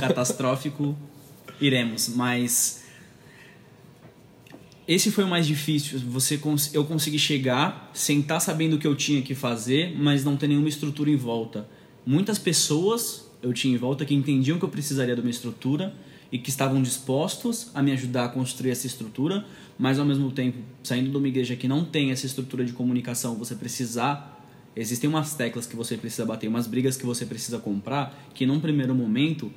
[0.00, 0.96] catastrófico,
[1.60, 2.10] iremos.
[2.14, 2.83] Mas
[4.86, 5.98] esse foi o mais difícil.
[6.10, 6.40] Você
[6.72, 10.68] eu consegui chegar, sentar sabendo o que eu tinha que fazer, mas não ter nenhuma
[10.68, 11.66] estrutura em volta.
[12.04, 15.94] Muitas pessoas eu tinha em volta que entendiam que eu precisaria de uma estrutura
[16.30, 19.44] e que estavam dispostos a me ajudar a construir essa estrutura,
[19.78, 23.36] mas ao mesmo tempo, saindo de uma igreja que não tem essa estrutura de comunicação,
[23.36, 24.32] você precisar
[24.76, 28.58] existem umas teclas que você precisa bater, umas brigas que você precisa comprar, que num
[28.58, 29.52] primeiro momento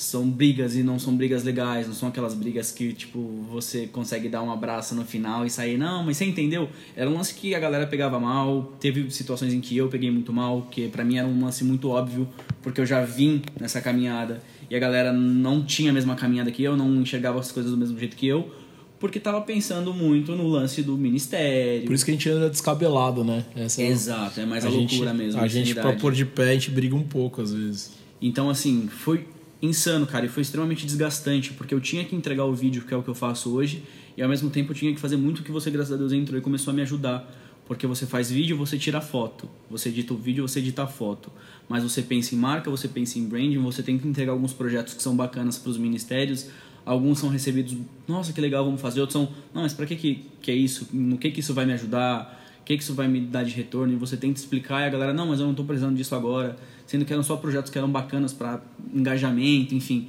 [0.00, 3.18] são brigas e não são brigas legais, não são aquelas brigas que, tipo,
[3.50, 6.70] você consegue dar um abraço no final e sair, não, mas você entendeu?
[6.96, 10.32] Era um lance que a galera pegava mal, teve situações em que eu peguei muito
[10.32, 12.26] mal, que para mim era um lance muito óbvio,
[12.62, 16.62] porque eu já vim nessa caminhada e a galera não tinha a mesma caminhada que
[16.62, 18.50] eu, não enxergava as coisas do mesmo jeito que eu,
[18.98, 21.84] porque tava pensando muito no lance do ministério.
[21.84, 23.44] Por isso que a gente anda descabelado, né?
[23.54, 25.40] Essa Exato, é mais a, a loucura gente, mesmo.
[25.42, 27.92] A gente, pra pôr de pé, a gente briga um pouco às vezes.
[28.22, 29.26] Então, assim, foi
[29.62, 32.96] insano, cara, e foi extremamente desgastante, porque eu tinha que entregar o vídeo, que é
[32.96, 33.82] o que eu faço hoje,
[34.16, 36.38] e ao mesmo tempo eu tinha que fazer muito que você, graças a Deus, entrou
[36.38, 37.30] e começou a me ajudar.
[37.66, 39.48] Porque você faz vídeo, você tira foto.
[39.70, 41.30] Você edita o vídeo, você edita a foto.
[41.68, 44.92] Mas você pensa em marca, você pensa em branding, você tem que entregar alguns projetos
[44.92, 46.48] que são bacanas para os ministérios.
[46.84, 47.76] Alguns são recebidos,
[48.08, 49.00] nossa, que legal, vamos fazer.
[49.00, 50.88] Outros são, não, mas para que, que que é isso?
[50.92, 52.40] No que que isso vai me ajudar?
[52.70, 55.12] que, que isso vai me dar de retorno, e você tenta explicar, e a galera,
[55.12, 56.56] não, mas eu não estou precisando disso agora,
[56.90, 58.60] sendo que eram só projetos que eram bacanas para
[58.92, 60.08] engajamento, enfim.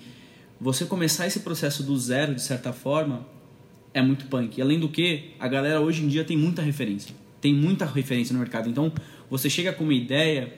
[0.60, 3.24] Você começar esse processo do zero, de certa forma,
[3.94, 4.58] é muito punk.
[4.58, 7.14] E além do que, a galera hoje em dia tem muita referência.
[7.40, 8.68] Tem muita referência no mercado.
[8.68, 8.92] Então,
[9.30, 10.52] você chega com uma ideia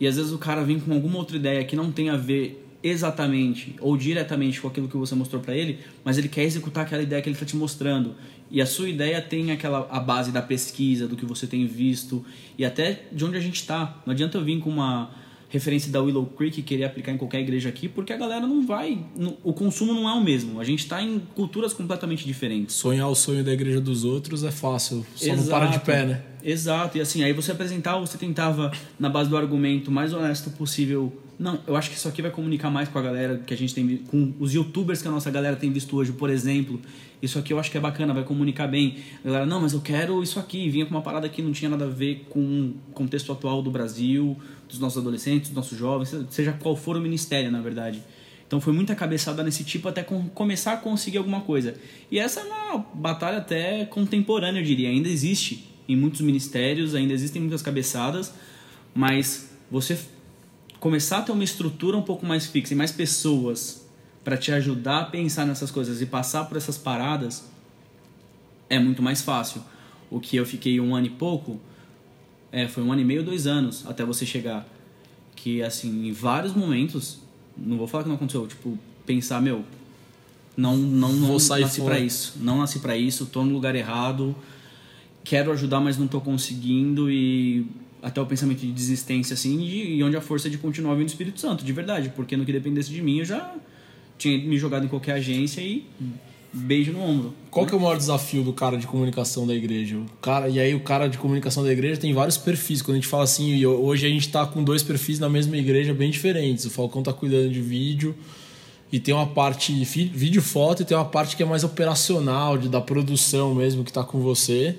[0.00, 2.68] e às vezes o cara vem com alguma outra ideia que não tem a ver
[2.82, 7.02] exatamente ou diretamente com aquilo que você mostrou para ele, mas ele quer executar aquela
[7.02, 8.14] ideia que ele está te mostrando.
[8.50, 12.24] E a sua ideia tem aquela a base da pesquisa, do que você tem visto
[12.58, 14.02] e até de onde a gente está.
[14.04, 15.10] Não adianta eu vir com uma
[15.50, 18.64] referência da Willow Creek e querer aplicar em qualquer igreja aqui, porque a galera não
[18.64, 19.04] vai.
[19.42, 20.60] o consumo não é o mesmo.
[20.60, 22.76] A gente está em culturas completamente diferentes.
[22.76, 25.40] Sonhar o sonho da igreja dos outros é fácil, só Exato.
[25.42, 26.22] não para de pé, né?
[26.42, 31.12] Exato, e assim, aí você apresentava, você tentava, na base do argumento mais honesto possível.
[31.40, 33.74] Não, eu acho que isso aqui vai comunicar mais com a galera que a gente
[33.74, 36.78] tem, com os youtubers que a nossa galera tem visto hoje, por exemplo.
[37.22, 38.98] Isso aqui eu acho que é bacana, vai comunicar bem.
[39.24, 40.68] A galera, não, mas eu quero isso aqui.
[40.68, 43.70] Vinha com uma parada que não tinha nada a ver com o contexto atual do
[43.70, 44.36] Brasil,
[44.68, 48.02] dos nossos adolescentes, dos nossos jovens, seja qual for o ministério, na verdade.
[48.46, 51.74] Então foi muita cabeçada nesse tipo até começar a conseguir alguma coisa.
[52.10, 54.90] E essa é uma batalha até contemporânea, eu diria.
[54.90, 58.34] Ainda existe em muitos ministérios, ainda existem muitas cabeçadas,
[58.94, 59.98] mas você
[60.80, 63.86] começar a ter uma estrutura um pouco mais fixa e mais pessoas
[64.24, 67.44] para te ajudar a pensar nessas coisas e passar por essas paradas
[68.68, 69.62] é muito mais fácil.
[70.10, 71.60] O que eu fiquei um ano e pouco,
[72.50, 74.66] é, foi um ano e meio, dois anos até você chegar.
[75.36, 77.18] Que, assim, em vários momentos,
[77.56, 79.64] não vou falar que não aconteceu, tipo, pensar, meu,
[80.56, 82.34] não, não, não nasci para isso.
[82.40, 84.34] Não nasci para isso, tô no lugar errado,
[85.24, 87.66] quero ajudar, mas não tô conseguindo e
[88.02, 91.40] até o pensamento de desistência, assim, e onde a força de continuar vindo do Espírito
[91.40, 93.54] Santo, de verdade, porque no que dependesse de mim eu já
[94.18, 95.86] tinha me jogado em qualquer agência e
[96.52, 97.34] beijo no ombro.
[97.50, 99.96] Qual que é o maior desafio do cara de comunicação da igreja?
[99.96, 102.82] O cara, e aí o cara de comunicação da igreja tem vários perfis.
[102.82, 105.94] Quando a gente fala assim, hoje a gente está com dois perfis na mesma igreja
[105.94, 106.64] bem diferentes.
[106.64, 108.14] O Falcão está cuidando de vídeo
[108.92, 112.68] e tem uma parte vídeo foto e tem uma parte que é mais operacional, de,
[112.68, 114.76] da produção mesmo que está com você.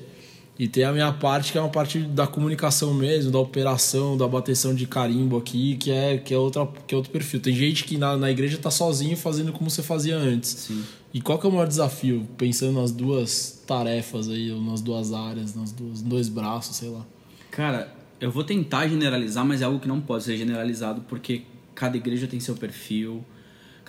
[0.61, 4.27] E tem a minha parte que é uma parte da comunicação mesmo, da operação, da
[4.27, 7.39] bateção de carimbo aqui, que é, que é, outra, que é outro perfil.
[7.39, 10.51] Tem gente que na, na igreja tá sozinho fazendo como você fazia antes.
[10.51, 10.83] Sim.
[11.11, 15.11] E qual que é o maior desafio, pensando nas duas tarefas aí, ou nas duas
[15.11, 17.03] áreas, nas duas, dois braços, sei lá?
[17.49, 21.41] Cara, eu vou tentar generalizar, mas é algo que não pode ser generalizado, porque
[21.73, 23.25] cada igreja tem seu perfil,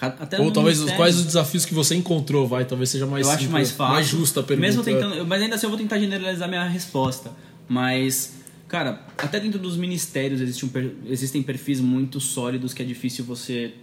[0.03, 3.49] até Ou talvez quais os desafios que você encontrou, vai, talvez seja mais Eu acho
[3.51, 3.95] mais fácil.
[3.95, 4.67] Mais justa a pergunta.
[4.67, 7.31] Mesmo tentando, mas ainda assim eu vou tentar generalizar minha resposta.
[7.69, 8.35] Mas,
[8.67, 10.71] cara, até dentro dos ministérios existe um,
[11.07, 13.75] existem perfis muito sólidos que é difícil você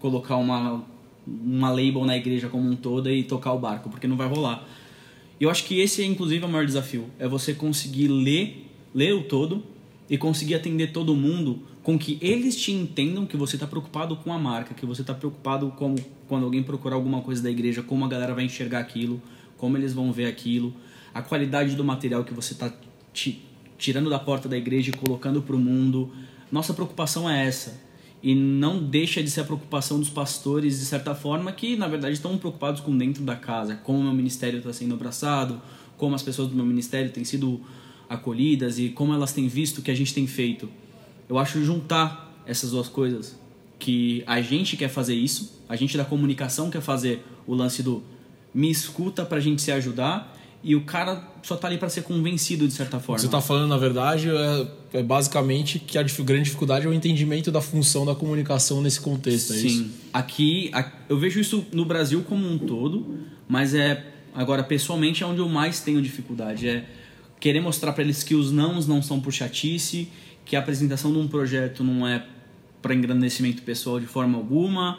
[0.00, 0.82] colocar uma,
[1.26, 4.66] uma label na igreja como um todo e tocar o barco, porque não vai rolar.
[5.38, 9.12] E eu acho que esse é inclusive o maior desafio, é você conseguir ler, ler
[9.12, 9.62] o todo
[10.08, 14.30] e conseguir atender todo mundo com que eles te entendam que você está preocupado com
[14.30, 15.94] a marca, que você está preocupado com
[16.28, 19.22] quando alguém procurar alguma coisa da igreja, como a galera vai enxergar aquilo,
[19.56, 20.74] como eles vão ver aquilo,
[21.14, 22.70] a qualidade do material que você está
[23.78, 26.12] tirando da porta da igreja e colocando para o mundo.
[26.52, 27.80] Nossa preocupação é essa.
[28.22, 32.12] E não deixa de ser a preocupação dos pastores, de certa forma, que na verdade
[32.12, 35.58] estão preocupados com dentro da casa, como o meu ministério está sendo abraçado,
[35.96, 37.62] como as pessoas do meu ministério têm sido
[38.10, 40.68] acolhidas e como elas têm visto o que a gente tem feito
[41.28, 43.38] eu acho juntar essas duas coisas,
[43.78, 48.02] que a gente quer fazer isso, a gente da comunicação quer fazer o lance do
[48.54, 52.66] me escuta pra gente se ajudar e o cara só tá ali para ser convencido
[52.66, 53.18] de certa forma.
[53.18, 57.52] Você tá falando, na verdade, é, é basicamente que a grande dificuldade é o entendimento
[57.52, 59.66] da função da comunicação nesse contexto, é Sim.
[59.66, 59.90] isso?
[60.12, 60.70] Aqui,
[61.08, 65.48] eu vejo isso no Brasil como um todo, mas é agora pessoalmente é onde eu
[65.48, 66.84] mais tenho dificuldade, é
[67.38, 70.08] querer mostrar para eles que os nãos não são por chatice
[70.48, 72.24] que a apresentação de um projeto não é
[72.80, 74.98] para engrandecimento pessoal de forma alguma,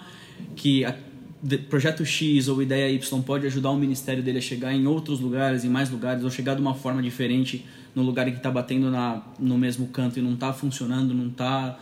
[0.55, 0.95] que a,
[1.41, 5.19] de, projeto X ou ideia Y pode ajudar o ministério dele a chegar em outros
[5.19, 8.51] lugares, em mais lugares, ou chegar de uma forma diferente no lugar em que está
[8.51, 11.79] batendo na, no mesmo canto e não está funcionando, não está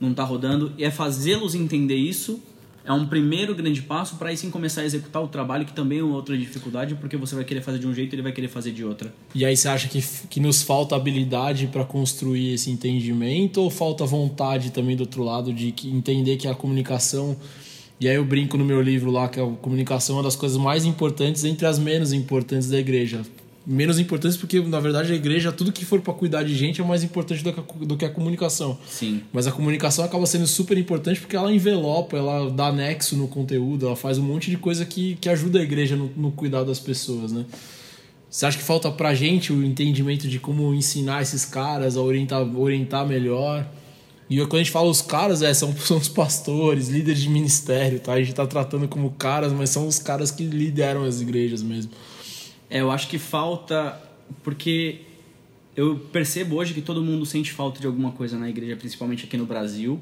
[0.00, 2.42] não tá rodando, e é fazê-los entender isso
[2.84, 5.98] é um primeiro grande passo para aí sim começar a executar o trabalho, que também
[5.98, 8.32] é uma outra dificuldade, porque você vai querer fazer de um jeito e ele vai
[8.32, 9.12] querer fazer de outra.
[9.34, 14.04] E aí você acha que, que nos falta habilidade para construir esse entendimento ou falta
[14.06, 17.36] vontade também do outro lado de que, entender que a comunicação.
[18.00, 20.56] E aí eu brinco no meu livro lá que a comunicação é uma das coisas
[20.56, 23.22] mais importantes entre as menos importantes da igreja
[23.66, 26.84] menos importantes porque na verdade a igreja tudo que for para cuidar de gente é
[26.84, 30.46] mais importante do que, a, do que a comunicação sim mas a comunicação acaba sendo
[30.46, 34.56] super importante porque ela envelopa ela dá nexo no conteúdo ela faz um monte de
[34.56, 37.44] coisa que, que ajuda a igreja no, no cuidado das pessoas né
[38.30, 42.42] Você acha que falta pra gente o entendimento de como ensinar esses caras a orientar,
[42.56, 43.66] orientar melhor?
[44.30, 47.98] E quando a gente fala os caras, é, são, são os pastores, líderes de ministério,
[47.98, 48.12] tá?
[48.12, 51.90] A gente tá tratando como caras, mas são os caras que lideram as igrejas mesmo.
[52.70, 54.00] É, eu acho que falta.
[54.44, 55.00] Porque
[55.76, 59.36] eu percebo hoje que todo mundo sente falta de alguma coisa na igreja, principalmente aqui
[59.36, 60.00] no Brasil,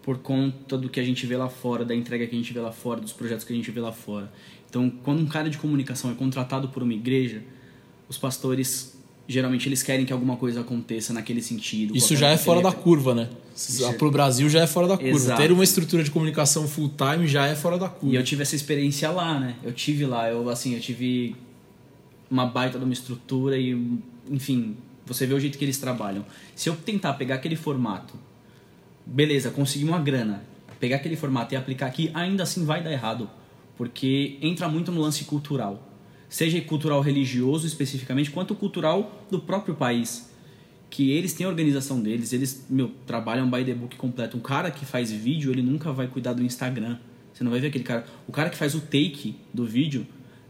[0.00, 2.60] por conta do que a gente vê lá fora, da entrega que a gente vê
[2.60, 4.32] lá fora, dos projetos que a gente vê lá fora.
[4.70, 7.42] Então, quando um cara de comunicação é contratado por uma igreja,
[8.08, 8.94] os pastores
[9.26, 11.96] geralmente eles querem que alguma coisa aconteça naquele sentido.
[11.96, 13.28] Isso já é fora da curva, né?
[13.96, 15.16] Para o Brasil já é fora da curva.
[15.16, 15.40] Exato.
[15.40, 18.14] Ter uma estrutura de comunicação full time já é fora da curva.
[18.14, 19.56] E eu tive essa experiência lá, né?
[19.62, 21.34] Eu tive lá, eu assim, eu tive
[22.30, 23.72] uma baita de uma estrutura e,
[24.30, 26.24] enfim, você vê o jeito que eles trabalham.
[26.54, 28.14] Se eu tentar pegar aquele formato,
[29.04, 30.42] beleza, conseguir uma grana,
[30.80, 33.28] pegar aquele formato e aplicar aqui, ainda assim vai dar errado,
[33.76, 35.90] porque entra muito no lance cultural
[36.34, 40.30] seja cultural religioso especificamente, quanto cultural do próprio país.
[40.90, 44.36] Que eles têm a organização deles, eles meu, trabalham by the book completo.
[44.36, 46.98] Um cara que faz vídeo, ele nunca vai cuidar do Instagram.
[47.32, 48.04] Você não vai ver aquele cara.
[48.26, 50.04] O cara que faz o take do vídeo,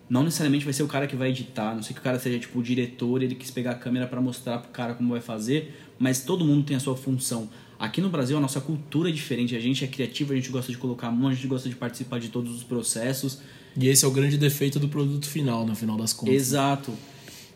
[0.09, 1.75] não necessariamente vai ser o cara que vai editar.
[1.75, 4.21] Não sei que o cara seja tipo o diretor, ele quis pegar a câmera para
[4.21, 7.49] mostrar pro cara como vai fazer, mas todo mundo tem a sua função.
[7.79, 10.71] Aqui no Brasil a nossa cultura é diferente, a gente é criativo, a gente gosta
[10.71, 13.41] de colocar a mão, a gente gosta de participar de todos os processos.
[13.77, 16.35] E esse é o grande defeito do produto final, no final das contas.
[16.35, 16.93] Exato.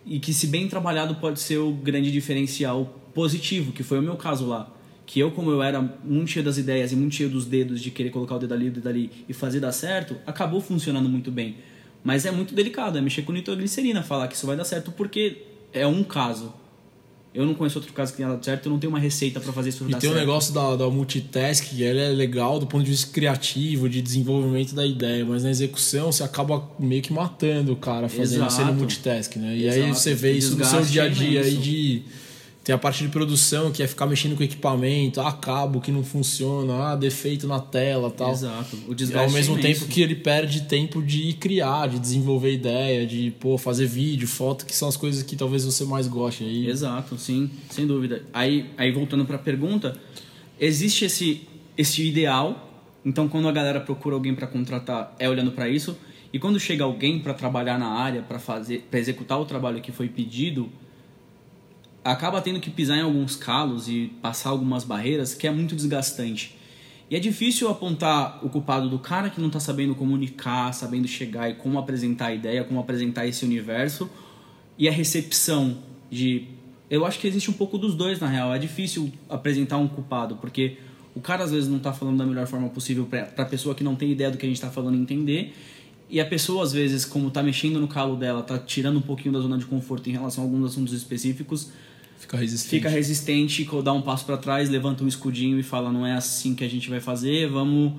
[0.04, 4.16] E que, se bem trabalhado, pode ser o grande diferencial positivo, que foi o meu
[4.16, 4.74] caso lá.
[5.06, 7.90] Que eu, como eu era muito cheio das ideias e muito cheio dos dedos de
[7.90, 11.30] querer colocar o dedo ali, o dedo ali e fazer dar certo, acabou funcionando muito
[11.30, 11.56] bem.
[12.02, 15.42] Mas é muito delicado, é mexer com nitroglicerina, falar que isso vai dar certo, porque
[15.72, 16.52] é um caso.
[17.34, 19.52] Eu não conheço outro caso que tenha dado certo, eu não tenho uma receita para
[19.52, 20.14] fazer isso e tem certo.
[20.14, 24.00] o negócio da, da multitask, que ela é legal do ponto de vista criativo, de
[24.00, 28.52] desenvolvimento da ideia, mas na execução você acaba meio que matando o cara fazendo Exato.
[28.54, 29.56] sendo multitask, né?
[29.56, 29.84] E Exato.
[29.84, 32.02] aí você vê isso no seu dia a dia aí de
[32.68, 36.04] tem a parte de produção, que é ficar mexendo com equipamento, ah, cabo que não
[36.04, 38.31] funciona, ah, defeito na tela tal.
[38.31, 38.78] Exato.
[38.87, 43.07] O desgaste Ao mesmo é tempo que ele perde tempo de criar, de desenvolver ideia,
[43.07, 46.44] de pô, fazer vídeo, foto, que são as coisas que talvez você mais goste.
[46.44, 46.68] Aí...
[46.68, 48.22] Exato, sim, sem dúvida.
[48.35, 49.98] Aí, aí voltando para a pergunta,
[50.61, 52.70] existe esse, esse ideal,
[53.02, 55.96] então quando a galera procura alguém para contratar, é olhando para isso,
[56.31, 59.90] e quando chega alguém para trabalhar na área, para fazer, para executar o trabalho que
[59.90, 60.68] foi pedido,
[62.04, 66.56] acaba tendo que pisar em alguns calos e passar algumas barreiras que é muito desgastante.
[67.11, 71.48] E é difícil apontar o culpado do cara que não está sabendo comunicar, sabendo chegar
[71.48, 74.11] e como apresentar a ideia, como apresentar esse universo,
[74.76, 75.78] e a recepção
[76.11, 76.46] de.
[76.90, 78.54] Eu acho que existe um pouco dos dois, na real.
[78.54, 80.76] É difícil apresentar um culpado, porque
[81.14, 83.82] o cara às vezes não está falando da melhor forma possível para a pessoa que
[83.82, 85.54] não tem ideia do que a gente está falando entender.
[86.10, 89.32] E a pessoa, às vezes, como está mexendo no calo dela, está tirando um pouquinho
[89.34, 91.70] da zona de conforto em relação a alguns assuntos específicos,
[92.18, 92.70] Fica resistente.
[92.70, 96.54] Fica resistente, dá um passo para trás, levanta um escudinho e fala: não é assim
[96.54, 97.92] que a gente vai fazer, vamos,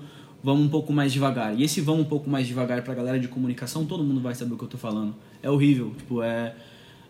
[0.43, 1.57] vamos um pouco mais devagar.
[1.57, 4.35] E esse vamos um pouco mais devagar para a galera de comunicação, todo mundo vai
[4.35, 5.15] saber o que eu tô falando.
[5.41, 6.53] É horrível, tipo, é,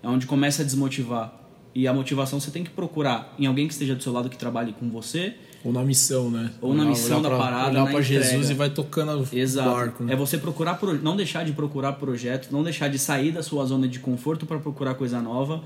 [0.03, 1.35] é onde começa a desmotivar.
[1.73, 4.37] E a motivação você tem que procurar em alguém que esteja do seu lado que
[4.37, 5.35] trabalhe com você.
[5.63, 6.51] Ou na missão, né?
[6.61, 7.69] Ou na missão da pra, parada.
[7.69, 9.69] Olhar para Jesus e vai tocando Exato.
[9.69, 10.03] o barco.
[10.03, 10.13] Né?
[10.13, 13.87] É você procurar, não deixar de procurar projetos, não deixar de sair da sua zona
[13.87, 15.61] de conforto para procurar coisa nova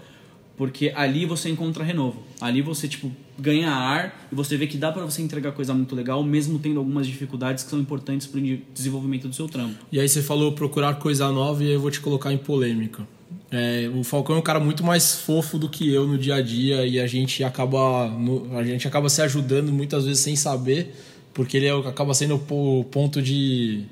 [0.56, 2.22] porque ali você encontra renovo.
[2.40, 5.96] Ali você, tipo, ganha ar e você vê que dá para você entregar coisa muito
[5.96, 9.76] legal, mesmo tendo algumas dificuldades que são importantes para o desenvolvimento do seu trampo.
[9.92, 13.08] E aí você falou procurar coisa nova e eu vou te colocar em polêmica.
[13.52, 16.42] É, o Falcão é um cara muito mais fofo do que eu no dia a
[16.42, 18.12] dia e a gente acaba,
[18.58, 20.96] a gente acaba se ajudando muitas vezes sem saber,
[21.34, 23.84] porque ele é, acaba sendo o ponto de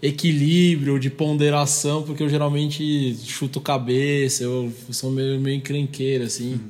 [0.00, 6.52] equilíbrio, de ponderação, porque eu geralmente chuto cabeça, eu sou meio, meio encrenqueiro, assim.
[6.52, 6.68] Uhum.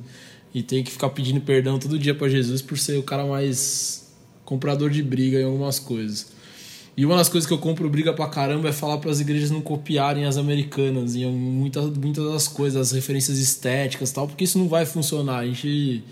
[0.53, 4.09] E tenho que ficar pedindo perdão todo dia para Jesus por ser o cara mais
[4.45, 6.33] comprador de briga em algumas coisas.
[6.97, 9.51] E uma das coisas que eu compro briga pra caramba é falar para as igrejas
[9.51, 14.57] não copiarem as americanas em muitas, muitas das coisas, as referências estéticas tal, porque isso
[14.57, 15.39] não vai funcionar.
[15.39, 16.03] A gente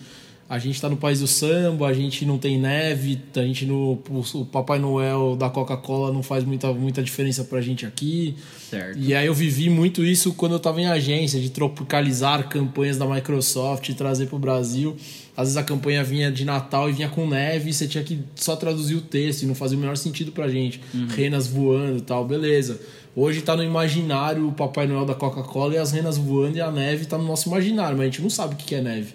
[0.49, 3.93] a gente está no país do samba, a gente não tem neve, a gente no
[4.33, 8.35] o Papai Noel da Coca-Cola não faz muita, muita diferença pra gente aqui.
[8.69, 8.99] Certo.
[8.99, 13.05] E aí eu vivi muito isso quando eu estava em agência, de tropicalizar campanhas da
[13.05, 14.95] Microsoft e trazer pro Brasil.
[15.35, 18.19] Às vezes a campanha vinha de Natal e vinha com neve e você tinha que
[18.35, 20.79] só traduzir o texto e não fazia o menor sentido pra gente.
[20.93, 21.07] Uhum.
[21.07, 22.79] Renas voando e tal, beleza.
[23.15, 26.69] Hoje está no imaginário o Papai Noel da Coca-Cola e as renas voando e a
[26.69, 29.13] neve está no nosso imaginário, mas a gente não sabe o que é neve.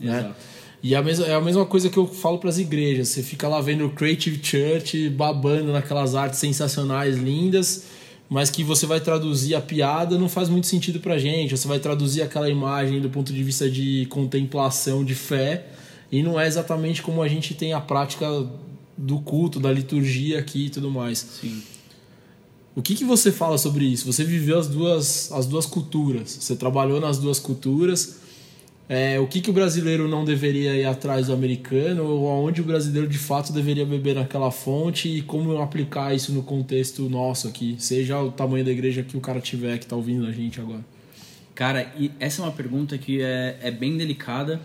[0.00, 0.18] Né?
[0.18, 0.51] Exato.
[0.82, 3.08] E é a mesma, é a mesma coisa que eu falo para as igrejas.
[3.08, 7.84] Você fica lá vendo o Creative Church babando naquelas artes sensacionais, lindas,
[8.28, 11.56] mas que você vai traduzir a piada não faz muito sentido pra gente.
[11.56, 15.66] Você vai traduzir aquela imagem do ponto de vista de contemplação, de fé,
[16.10, 18.26] e não é exatamente como a gente tem a prática
[18.98, 21.18] do culto, da liturgia aqui e tudo mais.
[21.40, 21.62] Sim.
[22.74, 24.10] O que, que você fala sobre isso?
[24.10, 28.21] Você viveu as duas, as duas culturas, você trabalhou nas duas culturas.
[28.94, 32.64] É, o que, que o brasileiro não deveria ir atrás do americano, ou aonde o
[32.64, 37.74] brasileiro de fato deveria beber naquela fonte e como aplicar isso no contexto nosso aqui,
[37.78, 40.84] seja o tamanho da igreja que o cara tiver que está ouvindo a gente agora.
[41.54, 44.60] Cara, e essa é uma pergunta que é, é bem delicada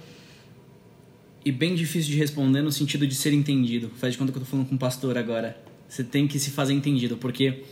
[1.46, 3.90] e bem difícil de responder no sentido de ser entendido.
[3.96, 5.58] Faz de conta que eu tô falando com um pastor agora.
[5.88, 7.64] Você tem que se fazer entendido, porque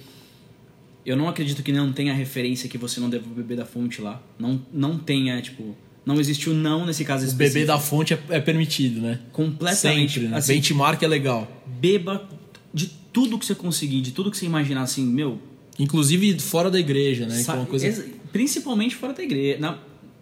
[1.06, 4.24] eu não acredito que não tenha referência que você não deve beber da fonte lá.
[4.40, 5.76] Não, não tenha, tipo.
[6.06, 7.54] Não existe o não nesse caso O específico.
[7.62, 9.20] beber da fonte é, é permitido, né?
[9.32, 10.14] Completamente.
[10.14, 10.38] Sempre, né?
[10.38, 11.64] Assim, Benchmark é legal.
[11.66, 12.30] beba
[12.74, 15.40] de tudo que você conseguir, de tudo que você imaginar, assim, meu.
[15.80, 17.40] Inclusive fora da igreja, né?
[17.40, 19.60] É sa- coisa Principalmente fora da igreja.
[19.60, 19.78] Na,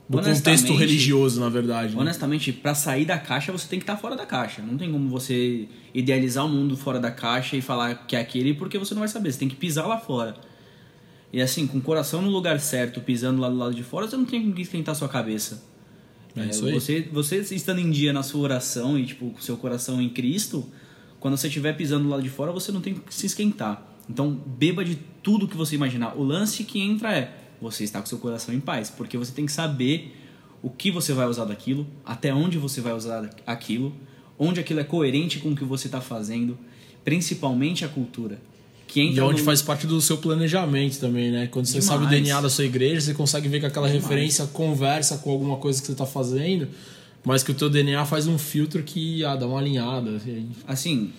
[0.07, 1.95] do contexto religioso, na verdade.
[1.95, 2.01] né?
[2.01, 4.61] Honestamente, pra sair da caixa, você tem que estar fora da caixa.
[4.61, 8.53] Não tem como você idealizar o mundo fora da caixa e falar que é aquele,
[8.53, 9.31] porque você não vai saber.
[9.31, 10.35] Você tem que pisar lá fora.
[11.31, 14.15] E assim, com o coração no lugar certo, pisando lá do lado de fora, você
[14.15, 15.63] não tem com que esquentar sua cabeça.
[16.35, 16.73] É isso aí.
[16.73, 20.67] Você, você estando em dia na sua oração e tipo, com seu coração em Cristo,
[21.19, 23.85] quando você estiver pisando do lado de fora, você não tem que se esquentar.
[24.09, 26.17] Então, beba de tudo que você imaginar.
[26.17, 29.45] O lance que entra é você está com seu coração em paz, porque você tem
[29.45, 30.17] que saber
[30.61, 33.93] o que você vai usar daquilo, até onde você vai usar aquilo,
[34.37, 36.57] onde aquilo é coerente com o que você está fazendo,
[37.03, 38.41] principalmente a cultura.
[38.93, 41.47] Que E entra onde no- faz parte do seu planejamento também, né?
[41.47, 41.85] Quando você Demais.
[41.85, 44.03] sabe o DNA da sua igreja, você consegue ver que aquela Demais.
[44.03, 46.67] referência conversa com alguma coisa que você está fazendo,
[47.25, 50.21] mas que o teu DNA faz um filtro que ah, dá uma alinhada.
[50.23, 51.11] aí- assim,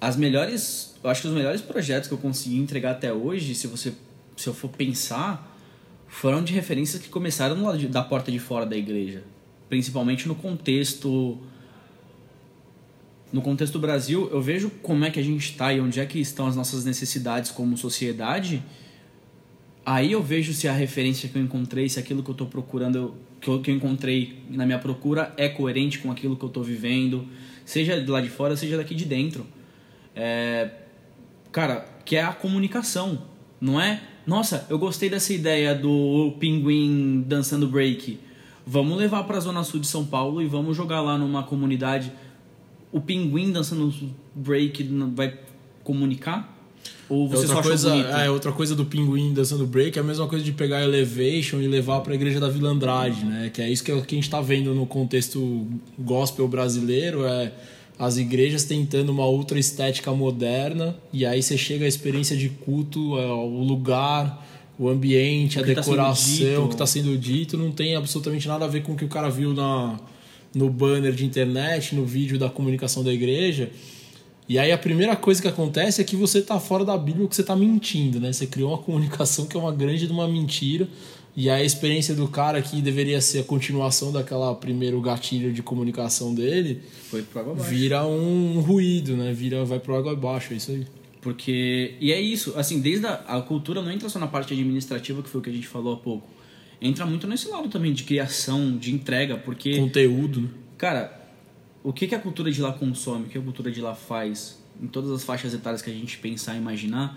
[0.00, 3.66] as melhores, eu acho que os melhores projetos que eu consegui entregar até hoje, se
[3.66, 3.92] você
[4.34, 5.54] se eu for pensar,
[6.08, 9.22] foram de referências que começaram no lado da porta de fora da igreja,
[9.68, 11.38] principalmente no contexto
[13.32, 16.04] no contexto do Brasil, eu vejo como é que a gente está e onde é
[16.04, 18.62] que estão as nossas necessidades como sociedade.
[19.84, 23.14] Aí eu vejo se a referência que eu encontrei, se aquilo que eu estou procurando,
[23.40, 26.62] que eu, que eu encontrei na minha procura é coerente com aquilo que eu estou
[26.62, 27.26] vivendo,
[27.64, 29.46] seja de lá de fora, seja daqui de dentro.
[30.14, 30.70] É,
[31.50, 33.22] cara, que é a comunicação,
[33.60, 34.02] não é?
[34.26, 38.20] Nossa, eu gostei dessa ideia do pinguim dançando break.
[38.64, 42.12] Vamos levar para a zona sul de São Paulo e vamos jogar lá numa comunidade.
[42.92, 43.92] O pinguim dançando
[44.34, 44.84] break
[45.14, 45.34] vai
[45.82, 46.52] comunicar?
[47.08, 50.04] Ou você só outra achou coisa, é, outra coisa do pinguim dançando break é a
[50.04, 53.50] mesma coisa de pegar Elevation e levar para a igreja da Vila Andrade, né?
[53.52, 55.66] Que é isso que, é a gente está vendo no contexto
[55.98, 57.52] gospel brasileiro, é
[57.98, 63.18] as igrejas tentando uma outra estética moderna e aí você chega à experiência de culto,
[63.18, 64.46] é, o lugar,
[64.78, 66.62] o ambiente, O a tá decoração, dito.
[66.62, 69.08] o que está sendo dito, não tem absolutamente nada a ver com o que o
[69.08, 70.00] cara viu na,
[70.54, 73.70] no banner de internet, no vídeo da comunicação da igreja.
[74.48, 77.36] E aí a primeira coisa que acontece é que você tá fora da Bíblia, que
[77.36, 78.32] você tá mentindo, né?
[78.32, 80.88] Você criou uma comunicação que é uma grande de uma mentira.
[81.34, 85.62] E aí a experiência do cara que deveria ser a continuação daquela primeiro gatilho de
[85.62, 87.70] comunicação dele, Foi pro água abaixo.
[87.70, 89.32] vira um ruído, né?
[89.32, 90.86] Vira vai pro água abaixo, é isso aí.
[91.22, 91.94] Porque.
[92.00, 95.28] E é isso, assim, desde a, a cultura não entra só na parte administrativa, que
[95.30, 96.28] foi o que a gente falou há pouco.
[96.82, 99.78] Entra muito nesse lado também de criação, de entrega, porque.
[99.78, 100.48] Conteúdo, né?
[100.76, 101.22] Cara,
[101.84, 104.60] o que, que a cultura de lá consome, o que a cultura de lá faz,
[104.82, 107.16] em todas as faixas etárias que a gente pensar e imaginar,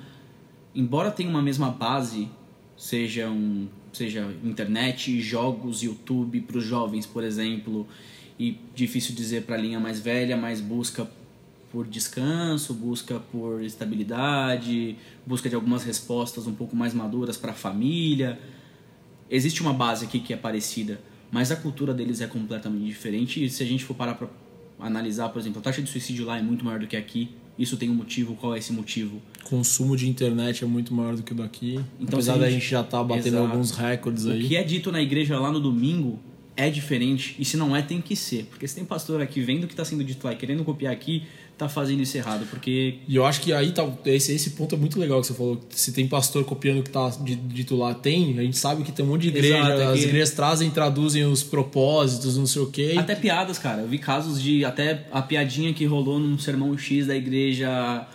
[0.75, 2.29] embora tenha uma mesma base,
[2.77, 7.87] seja, um, seja internet, jogos, YouTube para os jovens, por exemplo,
[8.39, 11.09] e difícil dizer para a linha mais velha, mas busca
[11.71, 14.95] por descanso, busca por estabilidade,
[15.25, 18.39] busca de algumas respostas um pouco mais maduras para a família.
[19.29, 20.99] Existe uma base aqui que é parecida,
[21.31, 23.43] mas a cultura deles é completamente diferente.
[23.43, 24.27] E se a gente for parar para
[24.79, 27.29] analisar, por exemplo, a taxa de suicídio lá é muito maior do que aqui.
[27.57, 28.35] Isso tem um motivo.
[28.35, 29.21] Qual é esse motivo?
[29.45, 31.79] Consumo de internet é muito maior do que o daqui.
[31.99, 33.43] Então, Apesar a da gente- gente já tá batendo Exato.
[33.51, 34.43] alguns recordes aí.
[34.43, 36.19] O que é dito na igreja lá no domingo
[36.57, 37.35] é diferente.
[37.39, 38.45] E se não é, tem que ser.
[38.49, 40.91] Porque se tem pastor aqui vendo o que está sendo dito lá e querendo copiar
[40.91, 41.23] aqui,
[41.57, 42.45] tá fazendo isso errado.
[42.49, 45.33] Porque E eu acho que aí tá, esse, esse ponto é muito legal que você
[45.33, 45.59] falou.
[45.69, 48.37] Se tem pastor copiando o que tá de- dito lá, tem.
[48.37, 49.57] A gente sabe que tem um monte de igreja.
[49.57, 52.95] Exato, é as que- igrejas trazem, traduzem os propósitos, não sei o quê.
[52.97, 53.81] Até piadas, cara.
[53.81, 58.05] Eu vi casos de até a piadinha que rolou num sermão X da igreja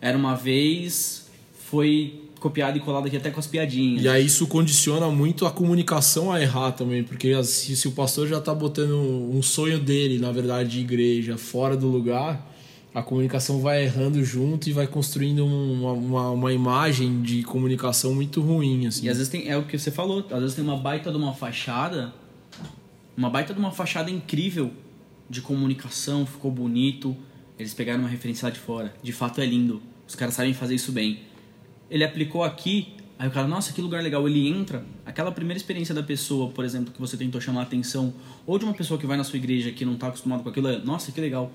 [0.00, 1.26] era uma vez,
[1.68, 4.04] foi copiada e colada aqui até com as piadinhas.
[4.04, 8.40] E aí isso condiciona muito a comunicação a errar também, porque se o pastor já
[8.40, 12.54] tá botando um sonho dele, na verdade, de igreja, fora do lugar,
[12.96, 18.40] a comunicação vai errando junto e vai construindo uma, uma, uma imagem de comunicação muito
[18.40, 18.86] ruim.
[18.86, 19.04] Assim.
[19.04, 21.16] E às vezes tem, é o que você falou, às vezes tem uma baita de
[21.18, 22.14] uma fachada,
[23.14, 24.72] uma baita de uma fachada incrível
[25.28, 27.14] de comunicação, ficou bonito,
[27.58, 30.74] eles pegaram uma referência lá de fora, de fato é lindo, os caras sabem fazer
[30.74, 31.20] isso bem.
[31.90, 35.94] Ele aplicou aqui, aí o cara, nossa, que lugar legal, ele entra, aquela primeira experiência
[35.94, 38.14] da pessoa, por exemplo, que você tentou chamar a atenção,
[38.46, 40.68] ou de uma pessoa que vai na sua igreja que não está acostumado com aquilo,
[40.68, 41.52] é, nossa, que legal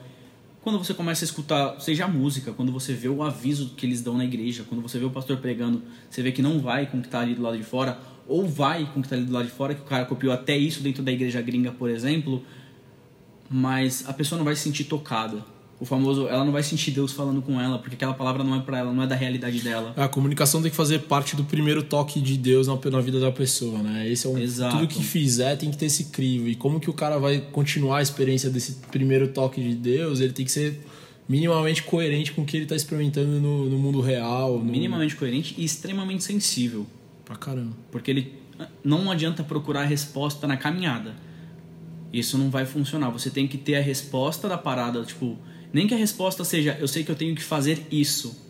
[0.64, 4.02] quando você começa a escutar, seja a música, quando você vê o aviso que eles
[4.02, 7.00] dão na igreja, quando você vê o pastor pregando, você vê que não vai com
[7.00, 9.26] o que está ali do lado de fora, ou vai com o que está ali
[9.26, 11.90] do lado de fora, que o cara copiou até isso dentro da igreja gringa, por
[11.90, 12.44] exemplo,
[13.50, 15.44] mas a pessoa não vai se sentir tocada
[15.82, 18.60] o famoso, ela não vai sentir Deus falando com ela, porque aquela palavra não é
[18.60, 19.96] para ela, não é da realidade dela.
[19.98, 23.32] A comunicação tem que fazer parte do primeiro toque de Deus na, na vida da
[23.32, 24.08] pessoa, né?
[24.08, 24.76] Esse é um, Exato.
[24.76, 26.48] tudo que fizer tem que ter esse crivo.
[26.48, 30.20] E como que o cara vai continuar a experiência desse primeiro toque de Deus?
[30.20, 30.86] Ele tem que ser
[31.28, 34.60] minimamente coerente com o que ele está experimentando no, no, mundo real.
[34.60, 34.64] No...
[34.66, 36.86] Minimamente coerente e extremamente sensível.
[37.26, 37.76] Pra caramba.
[37.92, 38.36] Porque ele
[38.84, 41.16] não adianta procurar a resposta na caminhada.
[42.14, 43.10] Isso não vai funcionar.
[43.10, 45.40] Você tem que ter a resposta da parada, tipo,
[45.74, 48.50] nem que a resposta seja eu sei que eu tenho que fazer isso.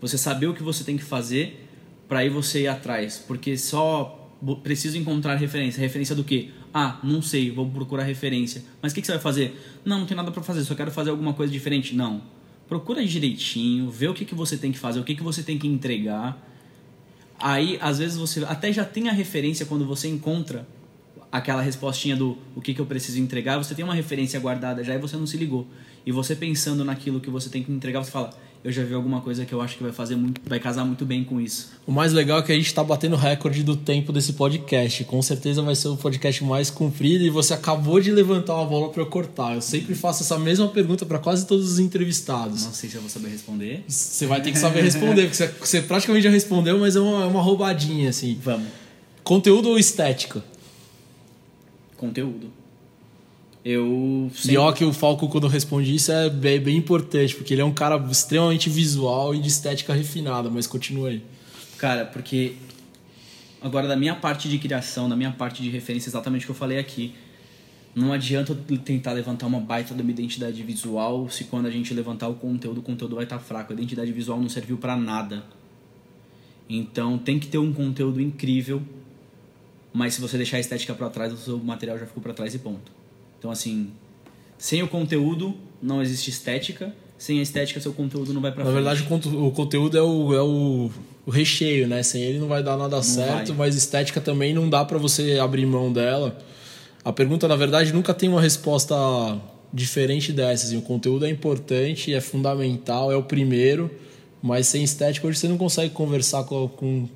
[0.00, 1.66] Você saber o que você tem que fazer
[2.08, 4.20] para aí você ir atrás, porque só
[4.62, 5.80] preciso encontrar referência.
[5.80, 6.50] Referência do quê?
[6.72, 8.62] Ah, não sei, vou procurar referência.
[8.82, 9.80] Mas o que, que, você vai fazer?
[9.84, 11.94] Não, não tem nada para fazer, só quero fazer alguma coisa diferente.
[11.94, 12.22] Não.
[12.68, 15.58] Procura direitinho, vê o que, que você tem que fazer, o que, que você tem
[15.58, 16.36] que entregar.
[17.38, 20.66] Aí, às vezes, você até já tem a referência quando você encontra
[21.34, 24.94] aquela respostinha do o que, que eu preciso entregar, você tem uma referência guardada já
[24.94, 25.66] e você não se ligou.
[26.06, 28.30] E você pensando naquilo que você tem que entregar, você fala,
[28.62, 31.04] eu já vi alguma coisa que eu acho que vai fazer muito, vai casar muito
[31.04, 31.72] bem com isso.
[31.84, 35.02] O mais legal é que a gente está batendo recorde do tempo desse podcast.
[35.04, 38.90] Com certeza vai ser o podcast mais comprido e você acabou de levantar uma bola
[38.90, 39.56] para eu cortar.
[39.56, 42.64] Eu sempre faço essa mesma pergunta para quase todos os entrevistados.
[42.64, 43.82] Não sei se eu vou saber responder.
[43.88, 47.26] Você vai ter que saber responder, porque você praticamente já respondeu, mas é uma, é
[47.26, 48.38] uma roubadinha assim.
[48.40, 48.68] Vamos.
[49.24, 50.44] Conteúdo ou estética?
[52.08, 52.50] Conteúdo.
[53.64, 54.52] Eu sempre...
[54.52, 57.64] E ó que o Falco, quando responde isso, é bem, bem, importante, porque ele é
[57.64, 61.22] um cara extremamente visual e de estética refinada, mas continua aí.
[61.78, 62.56] Cara, porque
[63.62, 66.56] agora da minha parte de criação, da minha parte de referência, exatamente o que eu
[66.56, 67.14] falei aqui,
[67.94, 71.94] não adianta eu tentar levantar uma baita de uma identidade visual se quando a gente
[71.94, 73.72] levantar o conteúdo, o conteúdo vai estar fraco.
[73.72, 75.44] A identidade visual não serviu para nada.
[76.68, 78.82] Então tem que ter um conteúdo incrível,
[79.94, 82.52] mas se você deixar a estética para trás, o seu material já ficou para trás
[82.52, 82.90] e ponto.
[83.38, 83.92] Então, assim,
[84.58, 88.74] sem o conteúdo não existe estética, sem a estética seu conteúdo não vai para frente.
[88.74, 90.90] Na verdade, o conteúdo é o, é o,
[91.24, 92.02] o, recheio, né?
[92.02, 93.68] Sem ele não vai dar nada não certo, vai.
[93.68, 96.36] mas estética também não dá para você abrir mão dela.
[97.04, 99.40] A pergunta, na verdade, nunca tem uma resposta
[99.72, 100.66] diferente dessa.
[100.66, 103.88] Assim, o conteúdo é importante, é fundamental, é o primeiro,
[104.42, 107.08] mas sem estética hoje você não consegue conversar com, com